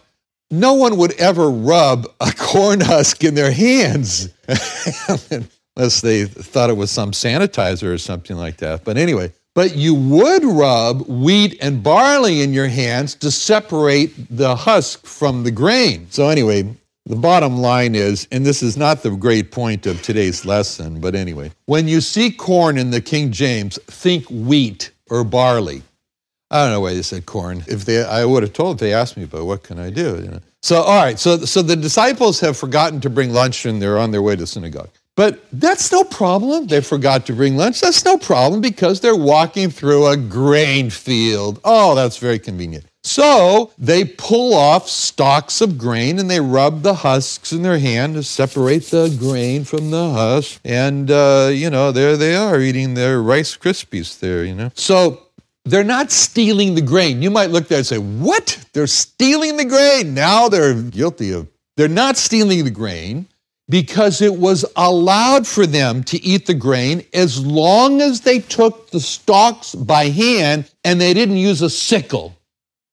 no 0.50 0.74
one 0.74 0.96
would 0.96 1.12
ever 1.12 1.48
rub 1.50 2.06
a 2.20 2.32
corn 2.36 2.80
husk 2.80 3.24
in 3.24 3.34
their 3.34 3.52
hands 3.52 4.28
unless 5.76 6.00
they 6.00 6.24
thought 6.24 6.70
it 6.70 6.76
was 6.76 6.90
some 6.90 7.12
sanitizer 7.12 7.92
or 7.92 7.98
something 7.98 8.36
like 8.36 8.58
that. 8.58 8.84
But 8.84 8.96
anyway, 8.96 9.32
but 9.54 9.76
you 9.76 9.94
would 9.94 10.44
rub 10.44 11.06
wheat 11.08 11.58
and 11.60 11.82
barley 11.82 12.40
in 12.42 12.52
your 12.52 12.68
hands 12.68 13.14
to 13.16 13.30
separate 13.30 14.14
the 14.30 14.54
husk 14.54 15.04
from 15.04 15.42
the 15.42 15.50
grain. 15.50 16.06
So, 16.10 16.28
anyway, 16.28 16.76
the 17.06 17.16
bottom 17.16 17.56
line 17.56 17.94
is, 17.94 18.28
and 18.30 18.46
this 18.46 18.62
is 18.62 18.76
not 18.76 19.02
the 19.02 19.10
great 19.10 19.50
point 19.50 19.86
of 19.86 20.00
today's 20.02 20.44
lesson, 20.44 21.00
but 21.00 21.14
anyway, 21.14 21.50
when 21.66 21.88
you 21.88 22.00
see 22.00 22.30
corn 22.30 22.78
in 22.78 22.90
the 22.90 23.00
King 23.00 23.32
James, 23.32 23.78
think 23.86 24.24
wheat 24.26 24.92
or 25.08 25.24
barley. 25.24 25.82
I 26.50 26.64
don't 26.64 26.72
know 26.72 26.80
why 26.80 26.94
they 26.94 27.02
said 27.02 27.26
corn. 27.26 27.62
If 27.68 27.84
they, 27.84 28.02
I 28.02 28.24
would 28.24 28.42
have 28.42 28.52
told. 28.52 28.78
They 28.78 28.92
asked 28.92 29.16
me, 29.16 29.24
but 29.24 29.44
what 29.44 29.62
can 29.62 29.78
I 29.78 29.90
do? 29.90 30.16
You 30.16 30.30
know? 30.30 30.40
So, 30.62 30.82
all 30.82 31.02
right. 31.02 31.18
So, 31.18 31.38
so 31.38 31.62
the 31.62 31.76
disciples 31.76 32.40
have 32.40 32.56
forgotten 32.56 33.00
to 33.02 33.10
bring 33.10 33.32
lunch, 33.32 33.64
and 33.66 33.80
they're 33.80 33.98
on 33.98 34.10
their 34.10 34.22
way 34.22 34.36
to 34.36 34.46
synagogue. 34.46 34.90
But 35.16 35.44
that's 35.52 35.92
no 35.92 36.04
problem. 36.04 36.66
They 36.66 36.80
forgot 36.80 37.26
to 37.26 37.34
bring 37.34 37.56
lunch. 37.56 37.80
That's 37.80 38.04
no 38.04 38.16
problem 38.16 38.60
because 38.60 39.00
they're 39.00 39.16
walking 39.16 39.70
through 39.70 40.06
a 40.06 40.16
grain 40.16 40.88
field. 40.90 41.60
Oh, 41.64 41.94
that's 41.94 42.16
very 42.16 42.38
convenient. 42.38 42.86
So 43.02 43.70
they 43.78 44.04
pull 44.04 44.54
off 44.54 44.88
stalks 44.88 45.60
of 45.60 45.78
grain 45.78 46.18
and 46.18 46.30
they 46.30 46.40
rub 46.40 46.82
the 46.82 46.94
husks 46.94 47.52
in 47.52 47.62
their 47.62 47.78
hand 47.78 48.14
to 48.14 48.22
separate 48.22 48.84
the 48.84 49.14
grain 49.18 49.64
from 49.64 49.90
the 49.90 50.10
husk. 50.10 50.60
And, 50.64 51.10
uh, 51.10 51.50
you 51.52 51.70
know, 51.70 51.92
there 51.92 52.16
they 52.16 52.34
are 52.34 52.60
eating 52.60 52.94
their 52.94 53.22
Rice 53.22 53.56
Krispies 53.56 54.18
there, 54.20 54.44
you 54.44 54.54
know. 54.54 54.70
So 54.74 55.22
they're 55.64 55.84
not 55.84 56.10
stealing 56.10 56.74
the 56.74 56.82
grain. 56.82 57.22
You 57.22 57.30
might 57.30 57.50
look 57.50 57.68
there 57.68 57.78
and 57.78 57.86
say, 57.86 57.98
What? 57.98 58.64
They're 58.72 58.86
stealing 58.86 59.56
the 59.56 59.64
grain. 59.64 60.14
Now 60.14 60.48
they're 60.48 60.74
guilty 60.74 61.32
of. 61.32 61.48
They're 61.76 61.88
not 61.88 62.16
stealing 62.16 62.64
the 62.64 62.70
grain 62.70 63.26
because 63.68 64.20
it 64.20 64.34
was 64.34 64.64
allowed 64.76 65.46
for 65.46 65.64
them 65.64 66.02
to 66.04 66.22
eat 66.22 66.46
the 66.46 66.54
grain 66.54 67.04
as 67.14 67.44
long 67.44 68.02
as 68.02 68.20
they 68.22 68.40
took 68.40 68.90
the 68.90 69.00
stalks 69.00 69.74
by 69.74 70.08
hand 70.08 70.70
and 70.84 71.00
they 71.00 71.14
didn't 71.14 71.36
use 71.36 71.62
a 71.62 71.70
sickle. 71.70 72.36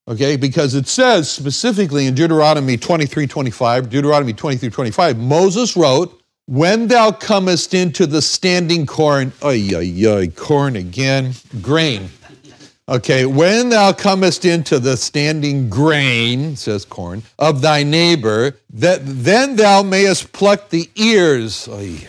Okay, 0.07 0.37
because 0.37 0.73
it 0.73 0.87
says 0.87 1.29
specifically 1.29 2.05
in 2.05 2.15
Deuteronomy 2.15 2.77
23 2.77 3.27
25, 3.27 3.89
Deuteronomy 3.89 4.31
23 4.31 4.69
25, 4.69 5.17
Moses 5.17 5.75
wrote, 5.75 6.21
When 6.45 6.87
thou 6.87 7.11
comest 7.11 7.73
into 7.73 8.07
the 8.07 8.21
standing 8.21 8.85
corn, 8.85 9.33
ay, 9.43 9.71
ay, 9.75 10.07
ay, 10.07 10.27
corn 10.27 10.77
again, 10.77 11.33
grain. 11.61 12.09
Okay, 12.89 13.25
when 13.25 13.67
thou 13.67 13.91
comest 13.91 14.45
into 14.45 14.79
the 14.79 14.95
standing 14.95 15.69
grain, 15.69 16.55
says 16.55 16.85
corn, 16.85 17.21
of 17.37 17.59
thy 17.61 17.83
neighbor, 17.83 18.53
that 18.69 19.01
then 19.03 19.57
thou 19.57 19.83
mayest 19.83 20.31
pluck 20.31 20.69
the 20.69 20.89
ears, 20.95 21.67
ay, 21.69 22.07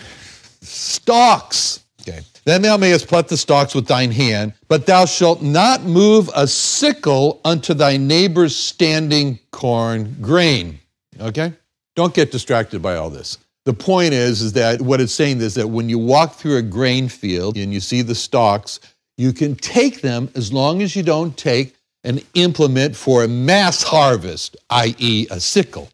stalks. 0.63 1.81
Okay. 2.03 2.21
Then 2.45 2.63
thou 2.63 2.77
mayest 2.77 3.09
pluck 3.09 3.27
the 3.27 3.37
stalks 3.37 3.75
with 3.75 3.89
thine 3.89 4.13
hand, 4.13 4.55
but 4.69 4.87
thou 4.87 5.05
shalt 5.05 5.43
not 5.43 5.83
move 5.83 6.31
a 6.37 6.47
sickle 6.47 7.41
unto 7.45 7.75
thy 7.75 7.97
neighbor's 7.97 8.55
standing 8.55 9.41
corn 9.51 10.17
grain. 10.21 10.79
Okay? 11.21 11.53
Don't 11.97 12.15
get 12.15 12.31
distracted 12.31 12.81
by 12.81 12.95
all 12.95 13.11
this. 13.11 13.39
The 13.65 13.75
point 13.75 14.15
is, 14.15 14.41
is 14.41 14.53
that 14.53 14.81
what 14.81 15.01
it's 15.01 15.13
saying 15.13 15.41
is 15.41 15.55
that 15.57 15.67
when 15.67 15.89
you 15.89 15.99
walk 15.99 16.35
through 16.35 16.57
a 16.57 16.63
grain 16.63 17.09
field 17.09 17.57
and 17.57 17.73
you 17.75 17.81
see 17.81 18.01
the 18.01 18.15
stalks, 18.15 18.79
you 19.19 19.33
can 19.33 19.57
take 19.57 20.01
them 20.01 20.31
as 20.35 20.53
long 20.53 20.81
as 20.81 20.97
you 20.97 21.03
don't 21.03 21.37
take 21.37 21.75
an 22.05 22.21
implement 22.35 22.97
for 22.97 23.25
a 23.25 23.29
mass 23.29 23.83
harvest, 23.83 24.57
i.e., 24.71 25.27
a 25.31 25.41
sickle. 25.41 25.91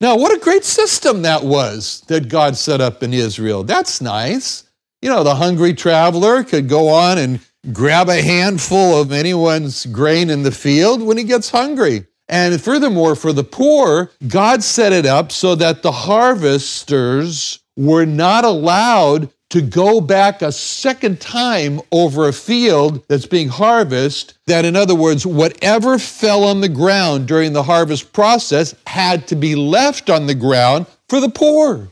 Now, 0.00 0.16
what 0.16 0.34
a 0.34 0.40
great 0.40 0.64
system 0.64 1.22
that 1.22 1.44
was 1.44 2.02
that 2.08 2.28
God 2.28 2.56
set 2.56 2.80
up 2.80 3.02
in 3.02 3.14
Israel. 3.14 3.62
That's 3.62 4.00
nice. 4.00 4.64
You 5.02 5.10
know, 5.10 5.22
the 5.22 5.36
hungry 5.36 5.74
traveler 5.74 6.42
could 6.42 6.68
go 6.68 6.88
on 6.88 7.18
and 7.18 7.40
grab 7.72 8.08
a 8.08 8.22
handful 8.22 9.00
of 9.00 9.12
anyone's 9.12 9.86
grain 9.86 10.30
in 10.30 10.42
the 10.42 10.50
field 10.50 11.02
when 11.02 11.18
he 11.18 11.24
gets 11.24 11.50
hungry. 11.50 12.06
And 12.28 12.58
furthermore, 12.60 13.14
for 13.14 13.32
the 13.32 13.44
poor, 13.44 14.10
God 14.26 14.62
set 14.62 14.92
it 14.92 15.04
up 15.04 15.30
so 15.30 15.54
that 15.56 15.82
the 15.82 15.92
harvesters 15.92 17.60
were 17.76 18.06
not 18.06 18.44
allowed 18.44 19.30
to 19.54 19.62
go 19.62 20.00
back 20.00 20.42
a 20.42 20.50
second 20.50 21.20
time 21.20 21.80
over 21.92 22.26
a 22.26 22.32
field 22.32 23.06
that's 23.06 23.24
being 23.24 23.48
harvested, 23.48 24.36
that 24.48 24.64
in 24.64 24.74
other 24.74 24.96
words, 24.96 25.24
whatever 25.24 25.96
fell 25.96 26.42
on 26.42 26.60
the 26.60 26.68
ground 26.68 27.28
during 27.28 27.52
the 27.52 27.62
harvest 27.62 28.12
process 28.12 28.74
had 28.84 29.28
to 29.28 29.36
be 29.36 29.54
left 29.54 30.10
on 30.10 30.26
the 30.26 30.34
ground 30.34 30.86
for 31.08 31.20
the 31.20 31.28
poor. 31.28 31.86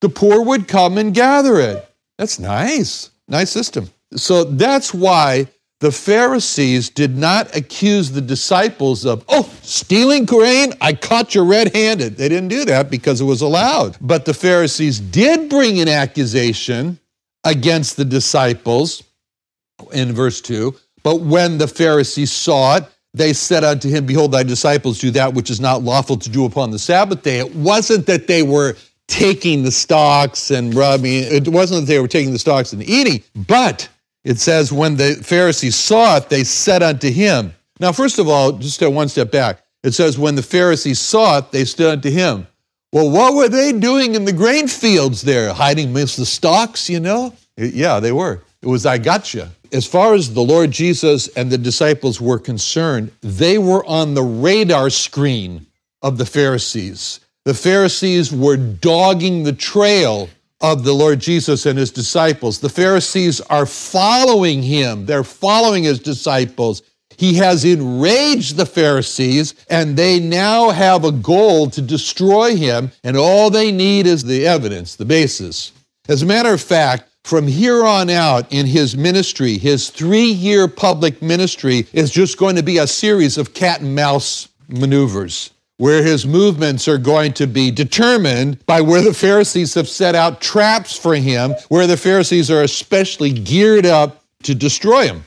The 0.00 0.08
poor 0.08 0.42
would 0.42 0.68
come 0.68 0.96
and 0.96 1.12
gather 1.12 1.58
it. 1.58 1.92
That's 2.18 2.38
nice. 2.38 3.10
Nice 3.26 3.50
system. 3.50 3.90
So 4.14 4.44
that's 4.44 4.94
why 4.94 5.48
the 5.80 5.90
Pharisees 5.90 6.88
did 6.88 7.16
not 7.16 7.56
accuse 7.56 8.12
the 8.12 8.20
disciples 8.20 9.04
of, 9.04 9.24
oh, 9.28 9.52
stealing 9.62 10.24
grain, 10.24 10.72
I 10.80 10.92
caught 10.92 11.34
you 11.34 11.42
red 11.42 11.74
handed. 11.74 12.16
They 12.16 12.28
didn't 12.28 12.50
do 12.50 12.64
that 12.66 12.90
because 12.90 13.20
it 13.20 13.24
was 13.24 13.42
allowed. 13.42 13.96
But 14.00 14.24
the 14.24 14.34
Pharisees 14.34 15.00
did 15.00 15.50
bring 15.50 15.80
an 15.80 15.88
accusation 15.88 17.00
against 17.48 17.96
the 17.96 18.04
disciples 18.04 19.02
in 19.92 20.12
verse 20.12 20.40
2. 20.40 20.74
But 21.02 21.20
when 21.20 21.58
the 21.58 21.68
Pharisees 21.68 22.30
saw 22.30 22.76
it, 22.76 22.84
they 23.14 23.32
said 23.32 23.64
unto 23.64 23.88
him, 23.88 24.04
Behold, 24.04 24.32
thy 24.32 24.42
disciples 24.42 24.98
do 24.98 25.10
that 25.12 25.32
which 25.32 25.50
is 25.50 25.60
not 25.60 25.82
lawful 25.82 26.18
to 26.18 26.28
do 26.28 26.44
upon 26.44 26.70
the 26.70 26.78
Sabbath 26.78 27.22
day. 27.22 27.38
It 27.38 27.54
wasn't 27.54 28.06
that 28.06 28.26
they 28.26 28.42
were 28.42 28.76
taking 29.06 29.62
the 29.62 29.70
stalks 29.70 30.50
and 30.50 30.74
rubbing, 30.74 31.24
it 31.24 31.48
wasn't 31.48 31.80
that 31.80 31.86
they 31.86 31.98
were 31.98 32.08
taking 32.08 32.32
the 32.32 32.38
stalks 32.38 32.74
and 32.74 32.82
eating, 32.82 33.22
but 33.34 33.88
it 34.24 34.38
says, 34.38 34.70
when 34.70 34.96
the 34.96 35.14
Pharisees 35.14 35.76
saw 35.76 36.18
it, 36.18 36.28
they 36.28 36.44
said 36.44 36.82
unto 36.82 37.10
him. 37.10 37.54
Now, 37.80 37.92
first 37.92 38.18
of 38.18 38.28
all, 38.28 38.52
just 38.52 38.82
one 38.82 39.08
step 39.08 39.30
back, 39.30 39.62
it 39.82 39.92
says, 39.92 40.18
when 40.18 40.34
the 40.34 40.42
Pharisees 40.42 41.00
saw 41.00 41.38
it, 41.38 41.50
they 41.52 41.64
stood 41.64 41.90
unto 41.90 42.10
him. 42.10 42.46
Well, 42.92 43.10
what 43.10 43.34
were 43.34 43.48
they 43.48 43.72
doing 43.72 44.14
in 44.14 44.24
the 44.24 44.32
grain 44.32 44.66
fields 44.66 45.20
there? 45.20 45.52
Hiding 45.52 45.88
amidst 45.88 46.16
the 46.16 46.24
stalks, 46.24 46.88
you 46.88 47.00
know? 47.00 47.34
Yeah, 47.56 48.00
they 48.00 48.12
were. 48.12 48.42
It 48.62 48.66
was, 48.66 48.86
I 48.86 48.96
gotcha. 48.96 49.50
As 49.72 49.86
far 49.86 50.14
as 50.14 50.32
the 50.32 50.40
Lord 50.40 50.70
Jesus 50.70 51.28
and 51.28 51.50
the 51.50 51.58
disciples 51.58 52.18
were 52.20 52.38
concerned, 52.38 53.12
they 53.20 53.58
were 53.58 53.84
on 53.84 54.14
the 54.14 54.22
radar 54.22 54.88
screen 54.88 55.66
of 56.00 56.16
the 56.16 56.24
Pharisees. 56.24 57.20
The 57.44 57.52
Pharisees 57.52 58.32
were 58.32 58.56
dogging 58.56 59.42
the 59.42 59.52
trail 59.52 60.30
of 60.60 60.84
the 60.84 60.94
Lord 60.94 61.20
Jesus 61.20 61.66
and 61.66 61.78
his 61.78 61.90
disciples. 61.90 62.58
The 62.58 62.68
Pharisees 62.68 63.40
are 63.42 63.66
following 63.66 64.62
him, 64.62 65.04
they're 65.04 65.24
following 65.24 65.84
his 65.84 65.98
disciples. 65.98 66.82
He 67.18 67.34
has 67.34 67.64
enraged 67.64 68.56
the 68.56 68.64
Pharisees, 68.64 69.54
and 69.68 69.96
they 69.96 70.20
now 70.20 70.70
have 70.70 71.04
a 71.04 71.12
goal 71.12 71.68
to 71.70 71.82
destroy 71.82 72.56
him, 72.56 72.92
and 73.04 73.16
all 73.16 73.50
they 73.50 73.72
need 73.72 74.06
is 74.06 74.24
the 74.24 74.46
evidence, 74.46 74.94
the 74.94 75.04
basis. 75.04 75.72
As 76.08 76.22
a 76.22 76.26
matter 76.26 76.54
of 76.54 76.60
fact, 76.60 77.10
from 77.24 77.46
here 77.46 77.84
on 77.84 78.08
out 78.08 78.50
in 78.50 78.66
his 78.66 78.96
ministry, 78.96 79.58
his 79.58 79.90
three 79.90 80.30
year 80.30 80.68
public 80.68 81.20
ministry 81.20 81.86
is 81.92 82.10
just 82.10 82.38
going 82.38 82.56
to 82.56 82.62
be 82.62 82.78
a 82.78 82.86
series 82.86 83.36
of 83.36 83.52
cat 83.52 83.80
and 83.80 83.94
mouse 83.94 84.48
maneuvers 84.68 85.50
where 85.78 86.02
his 86.02 86.26
movements 86.26 86.88
are 86.88 86.98
going 86.98 87.32
to 87.32 87.46
be 87.46 87.70
determined 87.70 88.64
by 88.66 88.80
where 88.80 89.00
the 89.00 89.14
Pharisees 89.14 89.74
have 89.74 89.88
set 89.88 90.14
out 90.14 90.40
traps 90.40 90.96
for 90.96 91.14
him, 91.14 91.52
where 91.68 91.86
the 91.86 91.96
Pharisees 91.96 92.50
are 92.50 92.62
especially 92.62 93.32
geared 93.32 93.86
up 93.86 94.24
to 94.42 94.54
destroy 94.54 95.06
him. 95.06 95.24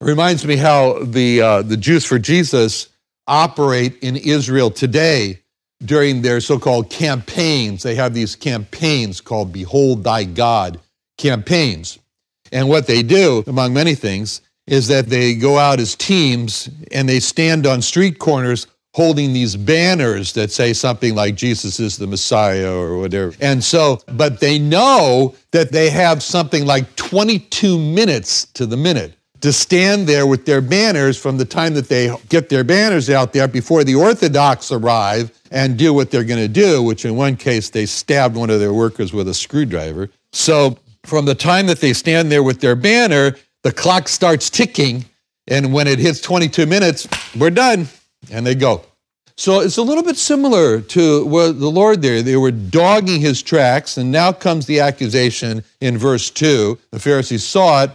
Reminds 0.00 0.46
me 0.46 0.56
how 0.56 0.98
the, 1.02 1.40
uh, 1.40 1.62
the 1.62 1.76
Jews 1.76 2.04
for 2.04 2.18
Jesus 2.18 2.88
operate 3.26 3.98
in 4.02 4.16
Israel 4.16 4.70
today 4.70 5.40
during 5.84 6.22
their 6.22 6.40
so 6.40 6.58
called 6.58 6.90
campaigns. 6.90 7.82
They 7.82 7.94
have 7.94 8.12
these 8.12 8.36
campaigns 8.36 9.20
called 9.20 9.52
Behold 9.52 10.04
Thy 10.04 10.24
God 10.24 10.80
campaigns. 11.16 11.98
And 12.52 12.68
what 12.68 12.86
they 12.86 13.02
do, 13.02 13.42
among 13.46 13.72
many 13.72 13.94
things, 13.94 14.42
is 14.66 14.88
that 14.88 15.06
they 15.06 15.34
go 15.34 15.58
out 15.58 15.80
as 15.80 15.94
teams 15.94 16.68
and 16.92 17.08
they 17.08 17.20
stand 17.20 17.66
on 17.66 17.80
street 17.80 18.18
corners 18.18 18.66
holding 18.94 19.32
these 19.32 19.56
banners 19.56 20.32
that 20.32 20.50
say 20.50 20.72
something 20.72 21.14
like 21.14 21.34
Jesus 21.34 21.78
is 21.78 21.96
the 21.96 22.06
Messiah 22.06 22.72
or 22.72 22.98
whatever. 22.98 23.34
And 23.40 23.62
so, 23.62 24.00
but 24.12 24.40
they 24.40 24.58
know 24.58 25.34
that 25.52 25.70
they 25.70 25.90
have 25.90 26.22
something 26.22 26.64
like 26.64 26.96
22 26.96 27.78
minutes 27.78 28.46
to 28.54 28.66
the 28.66 28.76
minute 28.76 29.14
to 29.40 29.52
stand 29.52 30.06
there 30.06 30.26
with 30.26 30.46
their 30.46 30.60
banners 30.60 31.18
from 31.18 31.36
the 31.36 31.44
time 31.44 31.74
that 31.74 31.88
they 31.88 32.14
get 32.28 32.48
their 32.48 32.64
banners 32.64 33.10
out 33.10 33.32
there 33.32 33.48
before 33.48 33.84
the 33.84 33.94
Orthodox 33.94 34.72
arrive 34.72 35.30
and 35.50 35.76
do 35.76 35.92
what 35.92 36.10
they're 36.10 36.24
going 36.24 36.40
to 36.40 36.48
do, 36.48 36.82
which 36.82 37.04
in 37.04 37.16
one 37.16 37.36
case 37.36 37.70
they 37.70 37.86
stabbed 37.86 38.36
one 38.36 38.50
of 38.50 38.60
their 38.60 38.72
workers 38.72 39.12
with 39.12 39.28
a 39.28 39.34
screwdriver. 39.34 40.10
So 40.32 40.78
from 41.04 41.24
the 41.24 41.34
time 41.34 41.66
that 41.66 41.80
they 41.80 41.92
stand 41.92 42.32
there 42.32 42.42
with 42.42 42.60
their 42.60 42.76
banner, 42.76 43.36
the 43.62 43.72
clock 43.72 44.08
starts 44.08 44.50
ticking. 44.50 45.04
And 45.48 45.72
when 45.72 45.86
it 45.86 45.98
hits 45.98 46.20
22 46.20 46.66
minutes, 46.66 47.06
we're 47.36 47.50
done 47.50 47.88
and 48.30 48.46
they 48.46 48.54
go. 48.54 48.82
So 49.38 49.60
it's 49.60 49.76
a 49.76 49.82
little 49.82 50.02
bit 50.02 50.16
similar 50.16 50.80
to 50.80 51.26
what 51.26 51.60
the 51.60 51.70
Lord 51.70 52.00
there. 52.00 52.22
They 52.22 52.36
were 52.36 52.50
dogging 52.50 53.20
his 53.20 53.42
tracks, 53.42 53.98
and 53.98 54.10
now 54.10 54.32
comes 54.32 54.64
the 54.64 54.80
accusation 54.80 55.62
in 55.82 55.98
verse 55.98 56.30
2. 56.30 56.78
The 56.90 56.98
Pharisees 56.98 57.44
saw 57.44 57.84
it, 57.84 57.90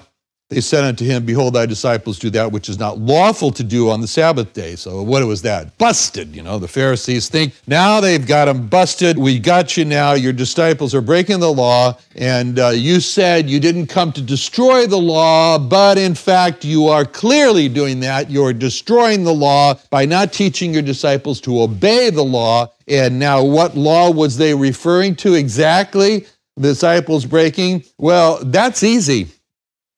they 0.51 0.59
said 0.59 0.83
unto 0.83 1.05
him, 1.05 1.25
Behold, 1.25 1.53
thy 1.53 1.65
disciples 1.65 2.19
do 2.19 2.29
that 2.31 2.51
which 2.51 2.67
is 2.67 2.77
not 2.77 2.99
lawful 2.99 3.51
to 3.51 3.63
do 3.63 3.89
on 3.89 4.01
the 4.01 4.07
Sabbath 4.07 4.51
day. 4.51 4.75
So, 4.75 5.01
what 5.01 5.25
was 5.25 5.41
that? 5.43 5.77
Busted. 5.77 6.35
You 6.35 6.43
know, 6.43 6.59
the 6.59 6.67
Pharisees 6.67 7.29
think 7.29 7.53
now 7.67 8.01
they've 8.01 8.27
got 8.27 8.45
them 8.45 8.67
busted. 8.67 9.17
We 9.17 9.39
got 9.39 9.77
you 9.77 9.85
now. 9.85 10.11
Your 10.11 10.33
disciples 10.33 10.93
are 10.93 10.99
breaking 10.99 11.39
the 11.39 11.53
law. 11.53 11.97
And 12.17 12.59
uh, 12.59 12.67
you 12.69 12.99
said 12.99 13.49
you 13.49 13.61
didn't 13.61 13.87
come 13.87 14.11
to 14.11 14.21
destroy 14.21 14.87
the 14.87 14.97
law, 14.97 15.57
but 15.57 15.97
in 15.97 16.15
fact, 16.15 16.65
you 16.65 16.87
are 16.87 17.05
clearly 17.05 17.69
doing 17.69 18.01
that. 18.01 18.29
You're 18.29 18.51
destroying 18.51 19.23
the 19.23 19.33
law 19.33 19.75
by 19.89 20.05
not 20.05 20.33
teaching 20.33 20.73
your 20.73 20.83
disciples 20.83 21.39
to 21.41 21.61
obey 21.61 22.09
the 22.09 22.25
law. 22.25 22.73
And 22.89 23.19
now, 23.19 23.41
what 23.41 23.77
law 23.77 24.11
was 24.11 24.35
they 24.35 24.53
referring 24.53 25.15
to 25.17 25.33
exactly? 25.33 26.25
The 26.57 26.73
disciples 26.73 27.25
breaking? 27.25 27.85
Well, 27.97 28.43
that's 28.43 28.83
easy. 28.83 29.29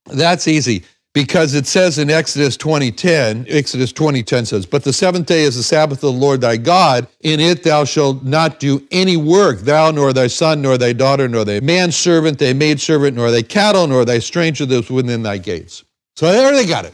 That's 0.05 0.47
easy 0.47 0.83
because 1.13 1.53
it 1.53 1.67
says 1.67 1.97
in 1.97 2.09
Exodus 2.09 2.57
20:10, 2.57 3.45
Exodus 3.47 3.91
20:10 3.93 4.45
says, 4.45 4.65
"But 4.65 4.83
the 4.83 4.93
seventh 4.93 5.27
day 5.27 5.43
is 5.43 5.55
the 5.55 5.63
Sabbath 5.63 5.97
of 6.03 6.13
the 6.13 6.19
Lord 6.19 6.41
thy 6.41 6.57
God; 6.57 7.07
in 7.21 7.39
it 7.39 7.63
thou 7.63 7.85
shalt 7.85 8.23
not 8.23 8.59
do 8.59 8.83
any 8.91 9.15
work, 9.15 9.61
thou 9.61 9.91
nor 9.91 10.11
thy 10.11 10.27
son 10.27 10.61
nor 10.61 10.77
thy 10.77 10.91
daughter 10.93 11.27
nor 11.29 11.45
thy 11.45 11.59
manservant, 11.59 12.39
thy 12.39 12.53
maidservant, 12.53 13.15
nor 13.15 13.31
thy 13.31 13.43
cattle, 13.43 13.87
nor 13.87 14.05
thy 14.05 14.19
stranger 14.19 14.65
that 14.65 14.85
is 14.85 14.89
within 14.89 15.23
thy 15.23 15.37
gates." 15.37 15.83
So 16.15 16.31
there 16.31 16.51
they 16.51 16.65
got 16.65 16.85
it. 16.85 16.93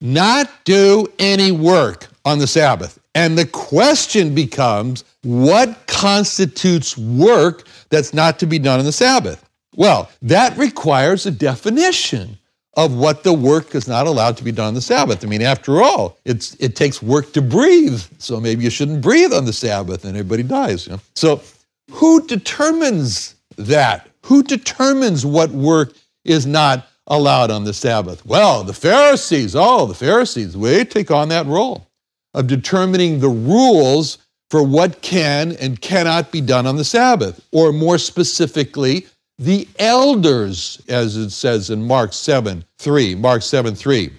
Not 0.00 0.50
do 0.64 1.06
any 1.18 1.52
work 1.52 2.08
on 2.24 2.38
the 2.38 2.46
Sabbath. 2.46 2.98
And 3.14 3.38
the 3.38 3.46
question 3.46 4.34
becomes, 4.34 5.04
what 5.22 5.86
constitutes 5.86 6.96
work 6.96 7.66
that's 7.90 8.14
not 8.14 8.38
to 8.40 8.46
be 8.46 8.58
done 8.58 8.80
on 8.80 8.84
the 8.84 8.92
Sabbath? 8.92 9.44
Well, 9.76 10.10
that 10.22 10.56
requires 10.58 11.26
a 11.26 11.30
definition 11.30 12.38
of 12.74 12.94
what 12.94 13.22
the 13.22 13.32
work 13.32 13.74
is 13.74 13.86
not 13.86 14.06
allowed 14.06 14.36
to 14.38 14.44
be 14.44 14.52
done 14.52 14.68
on 14.68 14.74
the 14.74 14.80
Sabbath. 14.80 15.24
I 15.24 15.28
mean, 15.28 15.42
after 15.42 15.82
all, 15.82 16.18
it's, 16.24 16.54
it 16.54 16.74
takes 16.74 17.02
work 17.02 17.32
to 17.34 17.42
breathe. 17.42 18.00
So 18.18 18.40
maybe 18.40 18.64
you 18.64 18.70
shouldn't 18.70 19.02
breathe 19.02 19.32
on 19.32 19.44
the 19.44 19.52
Sabbath 19.52 20.04
and 20.04 20.16
everybody 20.16 20.42
dies. 20.42 20.86
You 20.86 20.94
know? 20.94 21.00
So 21.14 21.42
who 21.90 22.26
determines 22.26 23.34
that? 23.56 24.08
Who 24.26 24.42
determines 24.42 25.26
what 25.26 25.50
work 25.50 25.92
is 26.24 26.46
not 26.46 26.88
allowed 27.08 27.50
on 27.50 27.64
the 27.64 27.74
Sabbath? 27.74 28.24
Well, 28.24 28.64
the 28.64 28.72
Pharisees. 28.72 29.54
Oh, 29.54 29.86
the 29.86 29.94
Pharisees, 29.94 30.54
they 30.54 30.84
take 30.84 31.10
on 31.10 31.28
that 31.28 31.46
role 31.46 31.88
of 32.32 32.46
determining 32.46 33.20
the 33.20 33.28
rules 33.28 34.18
for 34.48 34.62
what 34.62 35.02
can 35.02 35.52
and 35.52 35.80
cannot 35.80 36.30
be 36.30 36.40
done 36.40 36.66
on 36.66 36.76
the 36.76 36.84
Sabbath. 36.84 37.46
Or 37.52 37.72
more 37.72 37.98
specifically, 37.98 39.06
the 39.44 39.68
elders, 39.78 40.80
as 40.88 41.16
it 41.16 41.30
says 41.30 41.70
in 41.70 41.86
Mark 41.86 42.12
7 42.12 42.64
3. 42.78 43.14
Mark 43.14 43.42
7 43.42 43.74
3. 43.74 44.10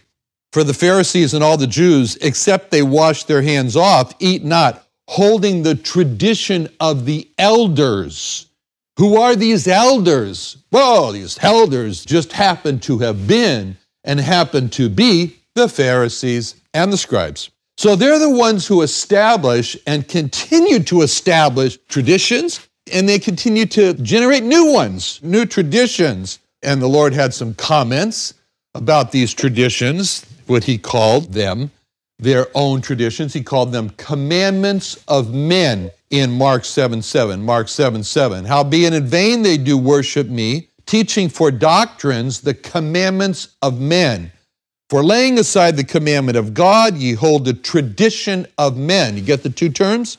For 0.51 0.63
the 0.63 0.73
Pharisees 0.73 1.33
and 1.33 1.43
all 1.43 1.57
the 1.57 1.67
Jews, 1.67 2.15
except 2.17 2.69
they 2.69 2.83
wash 2.83 3.23
their 3.23 3.41
hands 3.41 3.75
off, 3.75 4.13
eat 4.19 4.43
not, 4.43 4.87
holding 5.07 5.63
the 5.63 5.75
tradition 5.75 6.67
of 6.79 7.05
the 7.05 7.27
elders. 7.37 8.47
Who 8.97 9.17
are 9.17 9.35
these 9.35 9.67
elders? 9.67 10.57
Well, 10.71 11.11
these 11.11 11.39
elders 11.41 12.05
just 12.05 12.31
happen 12.31 12.79
to 12.81 12.99
have 12.99 13.27
been 13.27 13.77
and 14.03 14.19
happen 14.19 14.69
to 14.69 14.89
be 14.89 15.37
the 15.55 15.67
Pharisees 15.67 16.55
and 16.73 16.93
the 16.93 16.97
scribes. 16.97 17.49
So 17.77 17.95
they're 17.95 18.19
the 18.19 18.29
ones 18.29 18.67
who 18.67 18.83
establish 18.83 19.75
and 19.87 20.07
continue 20.07 20.79
to 20.83 21.01
establish 21.01 21.79
traditions 21.87 22.67
and 22.91 23.07
they 23.07 23.19
continue 23.19 23.65
to 23.67 23.93
generate 23.95 24.43
new 24.43 24.71
ones, 24.71 25.19
new 25.23 25.45
traditions. 25.45 26.39
And 26.61 26.81
the 26.81 26.87
Lord 26.87 27.13
had 27.13 27.33
some 27.33 27.53
comments 27.53 28.33
about 28.75 29.11
these 29.11 29.33
traditions, 29.33 30.25
what 30.47 30.63
he 30.63 30.77
called 30.77 31.33
them 31.33 31.71
their 32.19 32.47
own 32.55 32.81
traditions. 32.81 33.33
He 33.33 33.43
called 33.43 33.71
them 33.71 33.89
commandments 33.91 35.03
of 35.07 35.33
men 35.33 35.91
in 36.09 36.31
Mark 36.31 36.65
7 36.65 37.01
7. 37.01 37.43
Mark 37.43 37.67
7 37.67 38.03
7. 38.03 38.45
Howbeit 38.45 38.93
in 38.93 39.05
vain 39.05 39.41
they 39.41 39.57
do 39.57 39.77
worship 39.77 40.27
me, 40.27 40.69
teaching 40.85 41.29
for 41.29 41.51
doctrines 41.51 42.41
the 42.41 42.53
commandments 42.53 43.55
of 43.61 43.79
men. 43.79 44.31
For 44.89 45.03
laying 45.03 45.39
aside 45.39 45.75
the 45.75 45.83
commandment 45.83 46.37
of 46.37 46.53
God, 46.53 46.95
ye 46.97 47.13
hold 47.13 47.45
the 47.45 47.53
tradition 47.53 48.45
of 48.57 48.77
men. 48.77 49.17
You 49.17 49.23
get 49.23 49.43
the 49.43 49.49
two 49.49 49.69
terms? 49.69 50.17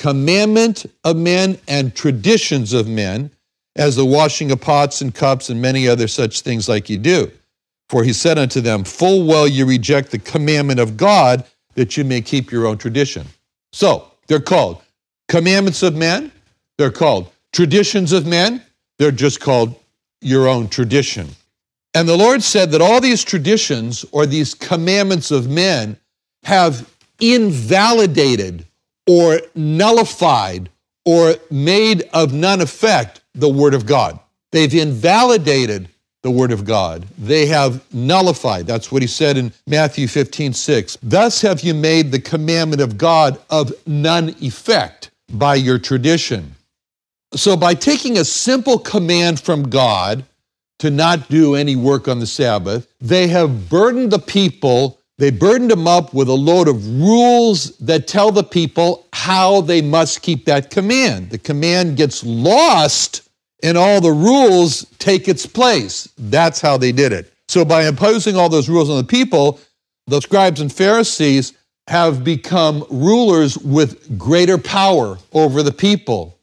Commandment 0.00 0.86
of 1.04 1.14
men 1.14 1.58
and 1.68 1.94
traditions 1.94 2.72
of 2.72 2.88
men, 2.88 3.30
as 3.76 3.96
the 3.96 4.04
washing 4.04 4.50
of 4.50 4.58
pots 4.58 5.02
and 5.02 5.14
cups 5.14 5.50
and 5.50 5.60
many 5.60 5.86
other 5.86 6.08
such 6.08 6.40
things 6.40 6.70
like 6.70 6.88
you 6.88 6.96
do. 6.96 7.30
For 7.90 8.02
he 8.02 8.14
said 8.14 8.38
unto 8.38 8.62
them, 8.62 8.82
Full 8.82 9.26
well 9.26 9.46
you 9.46 9.66
reject 9.66 10.10
the 10.10 10.18
commandment 10.18 10.80
of 10.80 10.96
God 10.96 11.44
that 11.74 11.98
you 11.98 12.04
may 12.04 12.22
keep 12.22 12.50
your 12.50 12.66
own 12.66 12.78
tradition. 12.78 13.26
So 13.72 14.10
they're 14.26 14.40
called 14.40 14.80
commandments 15.28 15.82
of 15.82 15.94
men, 15.94 16.32
they're 16.78 16.90
called 16.90 17.30
traditions 17.52 18.12
of 18.12 18.26
men, 18.26 18.62
they're 18.98 19.10
just 19.10 19.38
called 19.38 19.74
your 20.22 20.48
own 20.48 20.68
tradition. 20.68 21.28
And 21.92 22.08
the 22.08 22.16
Lord 22.16 22.42
said 22.42 22.70
that 22.70 22.80
all 22.80 23.02
these 23.02 23.22
traditions 23.22 24.06
or 24.12 24.24
these 24.24 24.54
commandments 24.54 25.30
of 25.30 25.50
men 25.50 25.98
have 26.44 26.88
invalidated 27.20 28.64
or 29.10 29.40
nullified 29.56 30.70
or 31.04 31.34
made 31.50 32.08
of 32.12 32.32
none 32.32 32.60
effect 32.60 33.20
the 33.34 33.48
Word 33.48 33.74
of 33.74 33.84
God. 33.84 34.20
They've 34.52 34.72
invalidated 34.72 35.88
the 36.22 36.30
Word 36.30 36.52
of 36.52 36.64
God. 36.64 37.08
They 37.18 37.46
have 37.46 37.82
nullified. 37.92 38.68
That's 38.68 38.92
what 38.92 39.02
he 39.02 39.08
said 39.08 39.36
in 39.36 39.52
Matthew 39.66 40.06
15, 40.06 40.52
6. 40.52 40.98
Thus 41.02 41.40
have 41.40 41.62
you 41.62 41.74
made 41.74 42.12
the 42.12 42.20
commandment 42.20 42.80
of 42.80 42.98
God 42.98 43.40
of 43.50 43.72
none 43.84 44.36
effect 44.40 45.10
by 45.28 45.56
your 45.56 45.80
tradition. 45.80 46.54
So, 47.34 47.56
by 47.56 47.74
taking 47.74 48.16
a 48.16 48.24
simple 48.24 48.78
command 48.78 49.40
from 49.40 49.70
God 49.70 50.24
to 50.78 50.88
not 50.88 51.28
do 51.28 51.56
any 51.56 51.74
work 51.74 52.06
on 52.06 52.20
the 52.20 52.28
Sabbath, 52.28 52.86
they 53.00 53.26
have 53.26 53.68
burdened 53.68 54.12
the 54.12 54.20
people 54.20 54.99
they 55.20 55.30
burdened 55.30 55.70
him 55.70 55.86
up 55.86 56.14
with 56.14 56.30
a 56.30 56.34
load 56.34 56.66
of 56.66 56.98
rules 56.98 57.76
that 57.76 58.08
tell 58.08 58.32
the 58.32 58.42
people 58.42 59.06
how 59.12 59.60
they 59.60 59.82
must 59.82 60.22
keep 60.22 60.46
that 60.46 60.70
command. 60.70 61.28
The 61.28 61.36
command 61.36 61.98
gets 61.98 62.24
lost 62.24 63.28
and 63.62 63.76
all 63.76 64.00
the 64.00 64.12
rules 64.12 64.86
take 64.98 65.28
its 65.28 65.44
place. 65.44 66.08
That's 66.16 66.62
how 66.62 66.78
they 66.78 66.90
did 66.90 67.12
it. 67.12 67.34
So, 67.48 67.66
by 67.66 67.86
imposing 67.86 68.34
all 68.34 68.48
those 68.48 68.70
rules 68.70 68.88
on 68.88 68.96
the 68.96 69.04
people, 69.04 69.60
the 70.06 70.22
scribes 70.22 70.62
and 70.62 70.72
Pharisees 70.72 71.52
have 71.88 72.24
become 72.24 72.86
rulers 72.90 73.58
with 73.58 74.16
greater 74.16 74.56
power 74.56 75.18
over 75.34 75.62
the 75.62 75.70
people. 75.70 76.38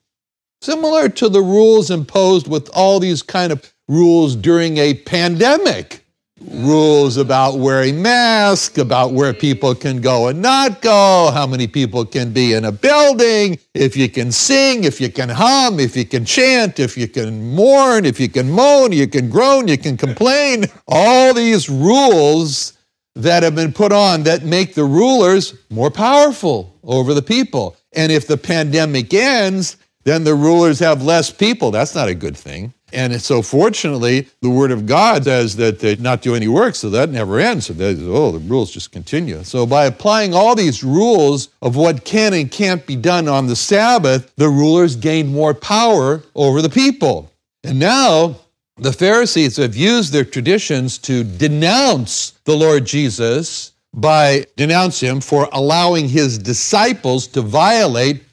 Similar 0.61 1.09
to 1.09 1.29
the 1.29 1.41
rules 1.41 1.89
imposed 1.89 2.47
with 2.47 2.69
all 2.75 2.99
these 2.99 3.23
kind 3.23 3.51
of 3.51 3.73
rules 3.87 4.35
during 4.35 4.77
a 4.77 4.93
pandemic 4.93 6.03
rules 6.39 7.17
about 7.17 7.58
wearing 7.58 8.02
masks, 8.02 8.78
about 8.78 9.13
where 9.13 9.34
people 9.34 9.73
can 9.73 10.02
go 10.02 10.28
and 10.28 10.41
not 10.41 10.82
go, 10.82 11.32
how 11.34 11.47
many 11.47 11.67
people 11.67 12.06
can 12.06 12.32
be 12.32 12.54
in 12.54 12.65
a 12.65 12.71
building, 12.71 13.60
if 13.73 13.97
you 13.97 14.10
can 14.10 14.32
sing, 14.32 14.84
if 14.84 15.02
you 15.02 15.12
can 15.12 15.30
hum, 15.30 15.80
if 15.80 15.95
you 15.95 16.06
can 16.06 16.26
chant, 16.26 16.80
if 16.80 16.97
you 16.97 17.08
can 17.08 17.56
mourn, 17.56 18.06
if 18.06 18.19
you 18.19 18.30
can 18.30 18.50
moan, 18.50 18.91
you 18.91 19.08
can 19.08 19.30
groan, 19.30 19.67
you 19.67 19.78
can 19.78 19.97
complain. 19.97 20.65
All 20.88 21.34
these 21.34 21.69
rules 21.69 22.73
that 23.15 23.43
have 23.43 23.56
been 23.56 23.73
put 23.73 23.91
on 23.91 24.23
that 24.23 24.43
make 24.43 24.76
the 24.76 24.84
rulers 24.84 25.56
more 25.69 25.89
powerful 25.89 26.80
over 26.84 27.13
the 27.13 27.21
people. 27.21 27.76
And 27.93 28.12
if 28.12 28.28
the 28.28 28.38
pandemic 28.38 29.13
ends, 29.13 29.78
then 30.04 30.23
the 30.23 30.36
rulers 30.36 30.80
have 30.80 31.02
less 31.02 31.32
people. 31.32 31.71
That's 31.71 31.95
not 31.95 32.08
a 32.08 32.15
good 32.15 32.38
thing. 32.38 32.73
And 32.97 33.21
so, 33.21 33.43
fortunately, 33.43 34.27
the 34.41 34.49
Word 34.49 34.71
of 34.71 34.88
God 34.88 35.25
says 35.25 35.55
that 35.57 35.77
they 35.77 35.97
not 35.97 36.23
do 36.23 36.33
any 36.33 36.47
work, 36.47 36.73
so 36.73 36.89
that 36.89 37.12
never 37.12 37.39
ends. 37.39 37.67
So, 37.67 37.73
they, 37.73 37.91
oh, 37.91 38.31
the 38.31 38.39
rules 38.39 38.71
just 38.71 38.91
continue. 38.91 39.43
So, 39.43 39.67
by 39.67 39.86
applying 39.86 40.33
all 40.33 40.55
these 40.55 40.83
rules 40.83 41.49
of 41.62 41.75
what 41.75 42.05
can 42.05 42.33
and 42.33 42.51
can't 42.51 42.83
be 42.88 42.95
done 42.95 43.27
on 43.27 43.45
the 43.45 43.55
Sabbath, 43.55 44.33
the 44.36 44.49
rulers 44.49 44.95
gain 44.95 45.27
more 45.27 45.53
power 45.53 46.23
over 46.33 46.60
the 46.63 46.69
people. 46.69 47.31
And 47.63 47.77
now, 47.77 48.38
the 48.77 48.91
Pharisees 48.91 49.57
have 49.57 49.75
used 49.75 50.12
their 50.12 50.25
traditions 50.25 50.97
to 50.99 51.23
denounce 51.23 52.31
the 52.45 52.57
Lord 52.57 52.86
Jesus 52.86 53.73
by 53.93 54.47
denounce 54.55 54.99
him 54.99 55.21
for 55.21 55.47
allowing 55.51 56.10
his 56.10 56.39
disciples 56.39 57.27
to 57.27 57.43
violate 57.43 58.23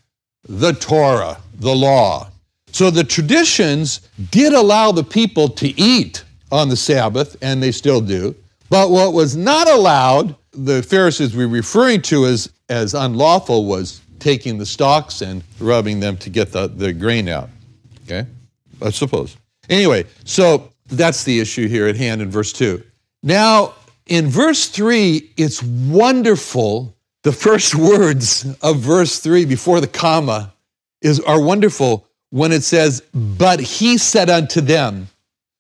the 0.49 0.73
Torah, 0.73 1.37
the 1.59 1.75
law. 1.75 2.31
So 2.75 2.91
the 2.91 3.05
traditions 3.05 4.01
did 4.33 4.53
allow 4.53 4.91
the 4.91 5.05
people 5.05 5.49
to 5.51 5.81
eat 5.81 6.25
on 6.51 6.69
the 6.69 6.77
Sabbath, 6.77 7.37
and 7.41 7.63
they 7.63 7.71
still 7.71 8.01
do. 8.01 8.35
But 8.69 8.91
what 8.91 9.13
was 9.13 9.37
not 9.37 9.69
allowed, 9.69 10.35
the 10.51 10.83
Pharisees 10.83 11.37
were 11.37 11.47
referring 11.47 12.03
to 12.03 12.27
as, 12.27 12.53
as 12.69 12.95
unlawful, 12.95 13.67
was 13.67 14.01
taking 14.19 14.59
the 14.59 14.67
stalks 14.67 15.23
and 15.23 15.45
rubbing 15.61 16.01
them 16.01 16.17
to 16.17 16.31
get 16.31 16.51
the, 16.51 16.67
the 16.67 16.93
grain 16.93 17.29
out. 17.29 17.49
Okay? 18.07 18.27
I 18.83 18.91
suppose. 18.91 19.37
Anyway, 19.71 20.05
so 20.25 20.69
that's 20.87 21.23
the 21.23 21.39
issue 21.39 21.69
here 21.69 21.87
at 21.87 21.95
hand 21.95 22.23
in 22.23 22.29
verse 22.29 22.53
2. 22.53 22.83
Now, 23.23 23.75
in 24.07 24.27
verse 24.27 24.67
3, 24.67 25.31
it's 25.37 25.63
wonderful. 25.63 26.93
The 27.23 27.31
first 27.31 27.75
words 27.77 28.45
of 28.63 28.81
verse 28.81 29.21
3 29.21 29.45
before 29.45 29.81
the 29.81 29.87
comma 29.87 30.53
is, 31.01 31.21
are 31.21 31.41
wonderful 31.41 32.09
when 32.35 32.51
it 32.51 32.65
says, 32.65 33.01
But 33.15 33.61
he 33.61 33.97
said 33.97 34.29
unto 34.29 34.61
them. 34.61 35.07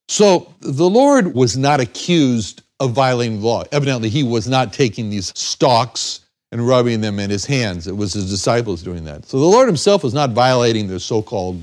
So 0.09 0.53
the 0.61 0.91
Lord 0.91 1.33
was 1.33 1.57
not 1.57 1.79
accused 1.79 2.63
of 2.81 2.91
violating 2.91 3.39
the 3.41 3.47
law. 3.47 3.63
Evidently, 3.71 4.09
he 4.09 4.25
was 4.25 4.49
not 4.49 4.73
taking 4.73 5.09
these 5.09 5.33
stalks 5.39 6.21
and 6.51 6.67
rubbing 6.67 7.01
them 7.01 7.21
in 7.21 7.31
his 7.31 7.47
hands. 7.47 7.87
It 7.87 7.97
was 7.97 8.13
his 8.13 8.29
disciples 8.29 8.83
doing 8.83 9.05
that. 9.05 9.25
So 9.25 9.39
the 9.39 9.47
Lord 9.47 9.69
himself 9.69 10.03
was 10.03 10.15
not 10.15 10.31
violating 10.31 10.89
the 10.89 10.99
so 10.99 11.23
called 11.23 11.63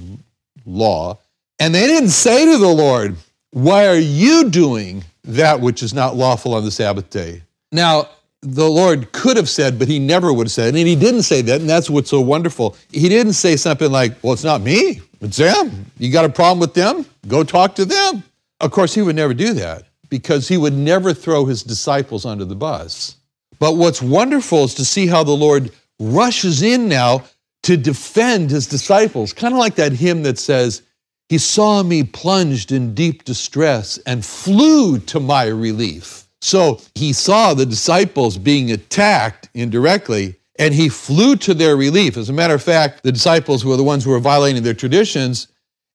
law. 0.66 1.20
And 1.60 1.76
they 1.76 1.88
didn't 1.88 2.10
say 2.10 2.46
to 2.46 2.58
the 2.58 2.70
Lord, 2.70 3.18
Why 3.52 3.88
are 3.88 4.00
you 4.00 4.50
doing 4.50 5.04
that 5.26 5.60
which 5.60 5.84
is 5.84 5.94
not 5.94 6.16
lawful 6.16 6.54
on 6.54 6.64
the 6.64 6.72
Sabbath 6.72 7.10
day? 7.10 7.44
Now, 7.74 8.08
the 8.42 8.68
Lord 8.68 9.12
could 9.12 9.38
have 9.38 9.50
said, 9.50 9.78
but 9.78 9.88
he 9.88 10.00
never 10.00 10.34
would 10.34 10.48
have 10.48 10.52
said, 10.52 10.70
and 10.70 10.78
he 10.78 10.96
didn't 10.96 11.24
say 11.24 11.42
that, 11.44 11.62
and 11.62 11.70
that's 11.70 11.90
what's 11.90 12.10
so 12.10 12.22
wonderful. 12.22 12.76
He 12.92 13.08
didn't 13.08 13.34
say 13.34 13.56
something 13.56 13.92
like, 13.92 14.14
Well, 14.24 14.34
it's 14.34 14.44
not 14.44 14.62
me, 14.62 15.02
it's 15.22 15.38
them. 15.38 15.86
You 15.98 16.12
got 16.12 16.26
a 16.26 16.30
problem 16.30 16.60
with 16.60 16.74
them? 16.74 17.06
Go 17.28 17.44
talk 17.44 17.76
to 17.76 17.86
them. 17.86 18.24
Of 18.60 18.72
course, 18.72 18.94
he 18.94 19.02
would 19.02 19.16
never 19.16 19.34
do 19.34 19.54
that 19.54 19.84
because 20.10 20.48
he 20.48 20.58
would 20.58 20.74
never 20.74 21.14
throw 21.14 21.46
his 21.46 21.64
disciples 21.64 22.26
under 22.26 22.46
the 22.46 22.56
bus. 22.56 23.16
But 23.60 23.78
what's 23.78 24.02
wonderful 24.02 24.64
is 24.66 24.74
to 24.76 24.86
see 24.86 25.08
how 25.08 25.24
the 25.24 25.32
Lord 25.32 25.72
rushes 26.00 26.64
in 26.64 26.90
now 26.90 27.24
to 27.64 27.78
defend 27.78 28.50
his 28.50 28.66
disciples, 28.68 29.34
kind 29.34 29.54
of 29.54 29.60
like 29.60 29.76
that 29.76 29.94
hymn 29.94 30.24
that 30.24 30.40
says, 30.40 30.82
He 31.30 31.38
saw 31.38 31.84
me 31.84 32.04
plunged 32.04 32.72
in 32.72 32.96
deep 32.96 33.24
distress 33.24 34.00
and 34.06 34.26
flew 34.26 34.98
to 35.00 35.20
my 35.20 35.46
relief. 35.46 36.21
So 36.42 36.82
he 36.96 37.14
saw 37.14 37.54
the 37.54 37.66
disciples 37.66 38.38
being 38.38 38.72
attacked 38.72 39.50
indirectly, 39.54 40.36
and 40.58 40.74
he 40.74 40.90
flew 40.90 41.36
to 41.38 41.54
their 41.54 41.76
relief. 41.76 42.18
As 42.18 42.30
a 42.30 42.34
matter 42.34 42.56
of 42.56 42.64
fact, 42.64 43.04
the 43.04 43.12
disciples 43.12 43.64
were 43.64 43.78
the 43.78 43.84
ones 43.84 44.04
who 44.04 44.12
were 44.12 44.20
violating 44.20 44.64
their 44.64 44.74
traditions. 44.74 45.48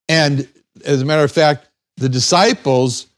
And 0.09 0.49
as 0.85 1.03
a 1.03 1.05
matter 1.05 1.25
of 1.25 1.33
fact, 1.33 1.69
the 1.97 2.09
disciples 2.09 3.09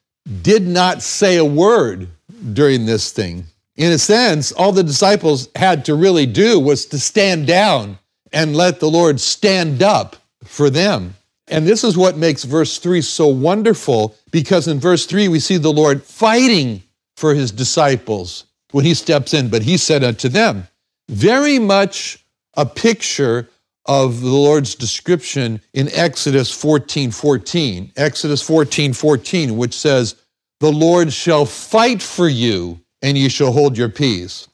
did 0.42 0.66
not 0.66 1.02
say 1.02 1.36
a 1.36 1.44
word 1.44 2.08
during 2.52 2.86
this 2.86 3.12
thing. 3.12 3.44
In 3.76 3.92
a 3.92 3.98
sense, 3.98 4.52
all 4.52 4.72
the 4.72 4.82
disciples 4.82 5.48
had 5.54 5.84
to 5.84 5.94
really 5.94 6.26
do 6.26 6.58
was 6.58 6.86
to 6.86 6.98
stand 6.98 7.46
down 7.46 7.98
and 8.32 8.56
let 8.56 8.80
the 8.80 8.90
Lord 8.90 9.20
stand 9.20 9.82
up 9.82 10.16
for 10.44 10.70
them. 10.70 11.14
And 11.46 11.66
this 11.66 11.84
is 11.84 11.96
what 11.96 12.16
makes 12.16 12.44
verse 12.44 12.78
3 12.78 13.00
so 13.00 13.28
wonderful 13.28 14.14
because 14.30 14.68
in 14.68 14.80
verse 14.80 15.06
3 15.06 15.28
we 15.28 15.40
see 15.40 15.56
the 15.56 15.72
Lord 15.72 16.02
fighting 16.02 16.82
for 17.18 17.34
his 17.34 17.50
disciples 17.50 18.44
when 18.70 18.84
he 18.84 18.94
steps 18.94 19.34
in, 19.34 19.48
but 19.48 19.62
he 19.62 19.76
said 19.76 20.04
unto 20.04 20.28
them, 20.28 20.68
very 21.08 21.58
much 21.58 22.24
a 22.54 22.64
picture 22.64 23.48
of 23.86 24.20
the 24.20 24.28
Lord's 24.28 24.74
description 24.74 25.60
in 25.72 25.88
Exodus 25.94 26.52
14 26.52 27.10
14. 27.10 27.92
Exodus 27.96 28.42
14 28.42 28.92
14, 28.92 29.56
which 29.56 29.74
says, 29.74 30.14
The 30.60 30.70
Lord 30.70 31.12
shall 31.12 31.44
fight 31.44 32.02
for 32.02 32.28
you, 32.28 32.78
and 33.02 33.18
ye 33.18 33.28
shall 33.28 33.52
hold 33.52 33.76
your 33.76 33.88
peace. 33.88 34.46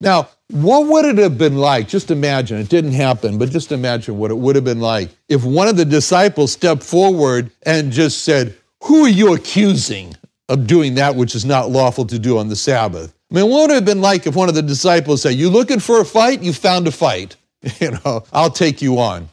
Now, 0.00 0.28
what 0.50 0.86
would 0.86 1.06
it 1.06 1.18
have 1.18 1.38
been 1.38 1.56
like? 1.56 1.88
Just 1.88 2.10
imagine, 2.10 2.58
it 2.58 2.68
didn't 2.68 2.92
happen, 2.92 3.38
but 3.38 3.50
just 3.50 3.72
imagine 3.72 4.18
what 4.18 4.30
it 4.30 4.36
would 4.36 4.54
have 4.54 4.64
been 4.64 4.80
like 4.80 5.08
if 5.28 5.42
one 5.44 5.66
of 5.66 5.76
the 5.76 5.84
disciples 5.84 6.52
stepped 6.52 6.82
forward 6.82 7.50
and 7.64 7.90
just 7.90 8.22
said, 8.22 8.56
Who 8.84 9.06
are 9.06 9.08
you 9.08 9.34
accusing 9.34 10.14
of 10.52 10.66
doing 10.66 10.96
that 10.96 11.16
which 11.16 11.34
is 11.34 11.44
not 11.44 11.70
lawful 11.70 12.04
to 12.06 12.18
do 12.18 12.38
on 12.38 12.48
the 12.48 12.56
Sabbath? 12.56 13.14
I 13.30 13.34
mean, 13.36 13.50
what 13.50 13.62
would 13.62 13.70
it 13.70 13.74
have 13.76 13.84
been 13.86 14.02
like 14.02 14.26
if 14.26 14.36
one 14.36 14.50
of 14.50 14.54
the 14.54 14.62
disciples 14.62 15.22
said, 15.22 15.34
You 15.34 15.48
looking 15.48 15.80
for 15.80 16.00
a 16.00 16.04
fight? 16.04 16.42
You 16.42 16.52
found 16.52 16.86
a 16.86 16.92
fight. 16.92 17.36
You 17.80 17.92
know, 17.92 18.24
I'll 18.32 18.50
take 18.50 18.82
you 18.82 18.98
on. 18.98 19.28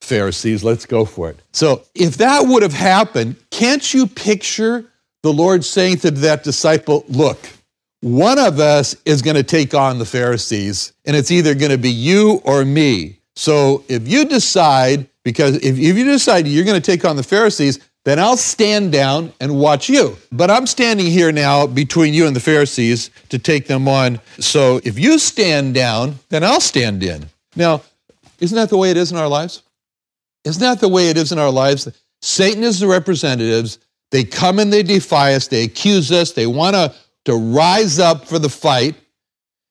Pharisees, 0.00 0.62
let's 0.62 0.86
go 0.86 1.04
for 1.04 1.30
it. 1.30 1.40
So, 1.52 1.82
if 1.94 2.18
that 2.18 2.46
would 2.46 2.62
have 2.62 2.72
happened, 2.72 3.36
can't 3.50 3.92
you 3.92 4.06
picture 4.06 4.84
the 5.22 5.32
Lord 5.32 5.64
saying 5.64 5.98
to 5.98 6.10
that 6.12 6.44
disciple, 6.44 7.04
Look, 7.08 7.38
one 8.00 8.38
of 8.38 8.60
us 8.60 8.94
is 9.04 9.20
going 9.20 9.36
to 9.36 9.42
take 9.42 9.74
on 9.74 9.98
the 9.98 10.04
Pharisees, 10.04 10.92
and 11.04 11.16
it's 11.16 11.30
either 11.30 11.54
going 11.54 11.72
to 11.72 11.78
be 11.78 11.90
you 11.90 12.40
or 12.44 12.64
me. 12.64 13.18
So, 13.34 13.84
if 13.88 14.06
you 14.06 14.26
decide, 14.26 15.08
because 15.24 15.56
if, 15.56 15.78
if 15.78 15.96
you 15.96 16.04
decide 16.04 16.46
you're 16.46 16.64
going 16.64 16.80
to 16.80 16.90
take 16.90 17.04
on 17.04 17.16
the 17.16 17.22
Pharisees, 17.22 17.78
then 18.04 18.18
I'll 18.18 18.36
stand 18.36 18.92
down 18.92 19.32
and 19.40 19.58
watch 19.58 19.88
you. 19.88 20.16
But 20.32 20.50
I'm 20.50 20.66
standing 20.66 21.06
here 21.06 21.30
now 21.30 21.66
between 21.66 22.14
you 22.14 22.26
and 22.26 22.34
the 22.34 22.40
Pharisees 22.40 23.10
to 23.28 23.38
take 23.38 23.66
them 23.66 23.86
on. 23.86 24.20
So 24.38 24.80
if 24.84 24.98
you 24.98 25.18
stand 25.18 25.74
down, 25.74 26.18
then 26.28 26.42
I'll 26.42 26.60
stand 26.60 27.02
in. 27.02 27.26
Now, 27.54 27.82
isn't 28.40 28.56
that 28.56 28.70
the 28.70 28.76
way 28.76 28.90
it 28.90 28.96
is 28.96 29.12
in 29.12 29.18
our 29.18 29.28
lives? 29.28 29.62
Isn't 30.44 30.60
that 30.60 30.80
the 30.80 30.88
way 30.88 31.10
it 31.10 31.16
is 31.16 31.30
in 31.30 31.38
our 31.38 31.50
lives? 31.50 31.88
Satan 32.22 32.64
is 32.64 32.80
the 32.80 32.88
representatives. 32.88 33.78
They 34.10 34.24
come 34.24 34.58
and 34.58 34.72
they 34.72 34.82
defy 34.82 35.34
us, 35.34 35.48
they 35.48 35.64
accuse 35.64 36.12
us, 36.12 36.32
they 36.32 36.46
want 36.46 36.74
to, 36.74 36.92
to 37.24 37.34
rise 37.34 37.98
up 37.98 38.26
for 38.26 38.38
the 38.38 38.48
fight, 38.48 38.94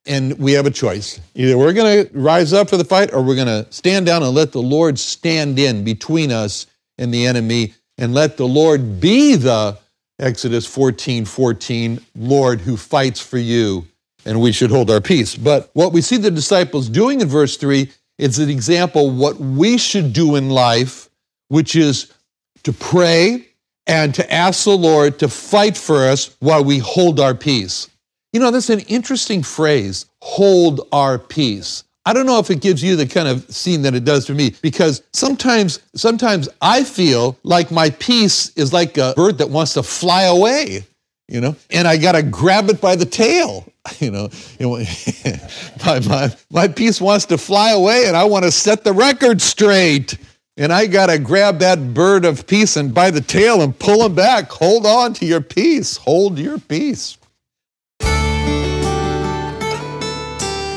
and 0.08 0.38
we 0.40 0.54
have 0.54 0.66
a 0.66 0.72
choice. 0.72 1.20
Either 1.36 1.58
we're 1.58 1.74
going 1.74 2.08
to 2.08 2.18
rise 2.18 2.54
up 2.54 2.70
for 2.70 2.78
the 2.78 2.84
fight 2.84 3.14
or 3.14 3.22
we're 3.22 3.36
going 3.36 3.48
to 3.48 3.72
stand 3.72 4.06
down 4.06 4.24
and 4.24 4.34
let 4.34 4.52
the 4.52 4.62
Lord 4.62 4.98
stand 4.98 5.60
in 5.60 5.84
between 5.84 6.32
us 6.32 6.66
and 6.98 7.14
the 7.14 7.28
enemy 7.28 7.76
and 7.98 8.14
let 8.14 8.38
the 8.38 8.48
Lord 8.48 9.00
be 9.00 9.36
the 9.36 9.78
Exodus 10.20 10.66
14 10.66 11.26
14, 11.26 12.00
Lord 12.16 12.62
who 12.62 12.78
fights 12.78 13.20
for 13.20 13.38
you 13.38 13.88
and 14.26 14.40
we 14.40 14.52
should 14.52 14.70
hold 14.70 14.90
our 14.90 15.02
peace. 15.02 15.36
But 15.36 15.70
what 15.74 15.94
we 15.94 16.02
see 16.02 16.18
the 16.18 16.32
disciples 16.32 16.90
doing 16.90 17.22
in 17.22 17.28
verse 17.28 17.58
3 17.58 17.90
is 18.18 18.40
an 18.40 18.50
example 18.50 19.10
what 19.10 19.38
we 19.38 19.78
should 19.78 20.14
do 20.14 20.36
in 20.36 20.50
life, 20.50 21.10
which 21.48 21.76
is 21.76 22.14
to 22.64 22.74
pray 22.74 23.48
and 23.88 24.14
to 24.16 24.32
ask 24.32 24.66
the 24.66 24.78
Lord 24.78 25.20
to 25.20 25.28
fight 25.28 25.76
for 25.76 26.08
us 26.08 26.36
while 26.40 26.64
we 26.64 26.78
hold 26.78 27.20
our 27.20 27.34
peace. 27.34 27.90
You 28.32 28.40
know, 28.40 28.52
that's 28.52 28.70
an 28.70 28.82
interesting 28.82 29.44
phrase, 29.44 30.06
hold 30.22 30.88
our 30.92 31.18
peace. 31.18 31.84
I 32.06 32.14
don't 32.14 32.26
know 32.26 32.40
if 32.40 32.50
it 32.50 32.62
gives 32.62 32.82
you 32.82 32.96
the 32.96 33.06
kind 33.06 33.28
of 33.28 33.50
scene 33.52 33.84
that 33.84 33.94
it 33.94 34.06
does 34.06 34.26
for 34.26 34.34
me 34.34 34.56
because 34.62 35.04
sometimes 35.14 35.80
sometimes 35.96 36.50
I 36.62 36.84
feel 36.84 37.38
like 37.44 37.72
my 37.72 37.92
peace 37.92 38.50
is 38.58 38.74
like 38.74 38.98
a 38.98 39.14
bird 39.16 39.38
that 39.38 39.50
wants 39.50 39.76
to 39.76 39.84
fly 39.84 40.24
away 40.24 40.84
you 41.32 41.40
know, 41.40 41.56
and 41.70 41.88
I 41.88 41.96
got 41.96 42.12
to 42.12 42.24
grab 42.24 42.70
it 42.70 42.82
by 42.82 42.96
the 42.96 43.06
tail. 43.06 43.66
You 44.00 44.12
know, 44.12 44.30
my, 45.86 46.00
my, 46.02 46.30
my 46.52 46.68
peace 46.68 47.02
wants 47.02 47.26
to 47.26 47.38
fly 47.40 47.72
away 47.72 48.06
and 48.06 48.16
I 48.16 48.26
want 48.26 48.46
to 48.46 48.52
set 48.52 48.84
the 48.84 48.94
record 48.94 49.42
straight. 49.42 50.20
And 50.56 50.72
I 50.72 50.86
got 50.86 51.08
to 51.08 51.18
grab 51.18 51.58
that 51.60 51.92
bird 51.92 52.24
of 52.24 52.46
peace 52.46 52.78
and 52.78 52.94
by 52.94 53.10
the 53.10 53.22
tail 53.22 53.64
and 53.64 53.78
pull 53.78 54.06
him 54.06 54.14
back. 54.14 54.52
Hold 54.52 54.86
on 54.86 55.14
to 55.16 55.26
your 55.26 55.42
peace. 55.42 55.98
Hold 55.98 56.38
your 56.38 56.60
peace. 56.60 57.18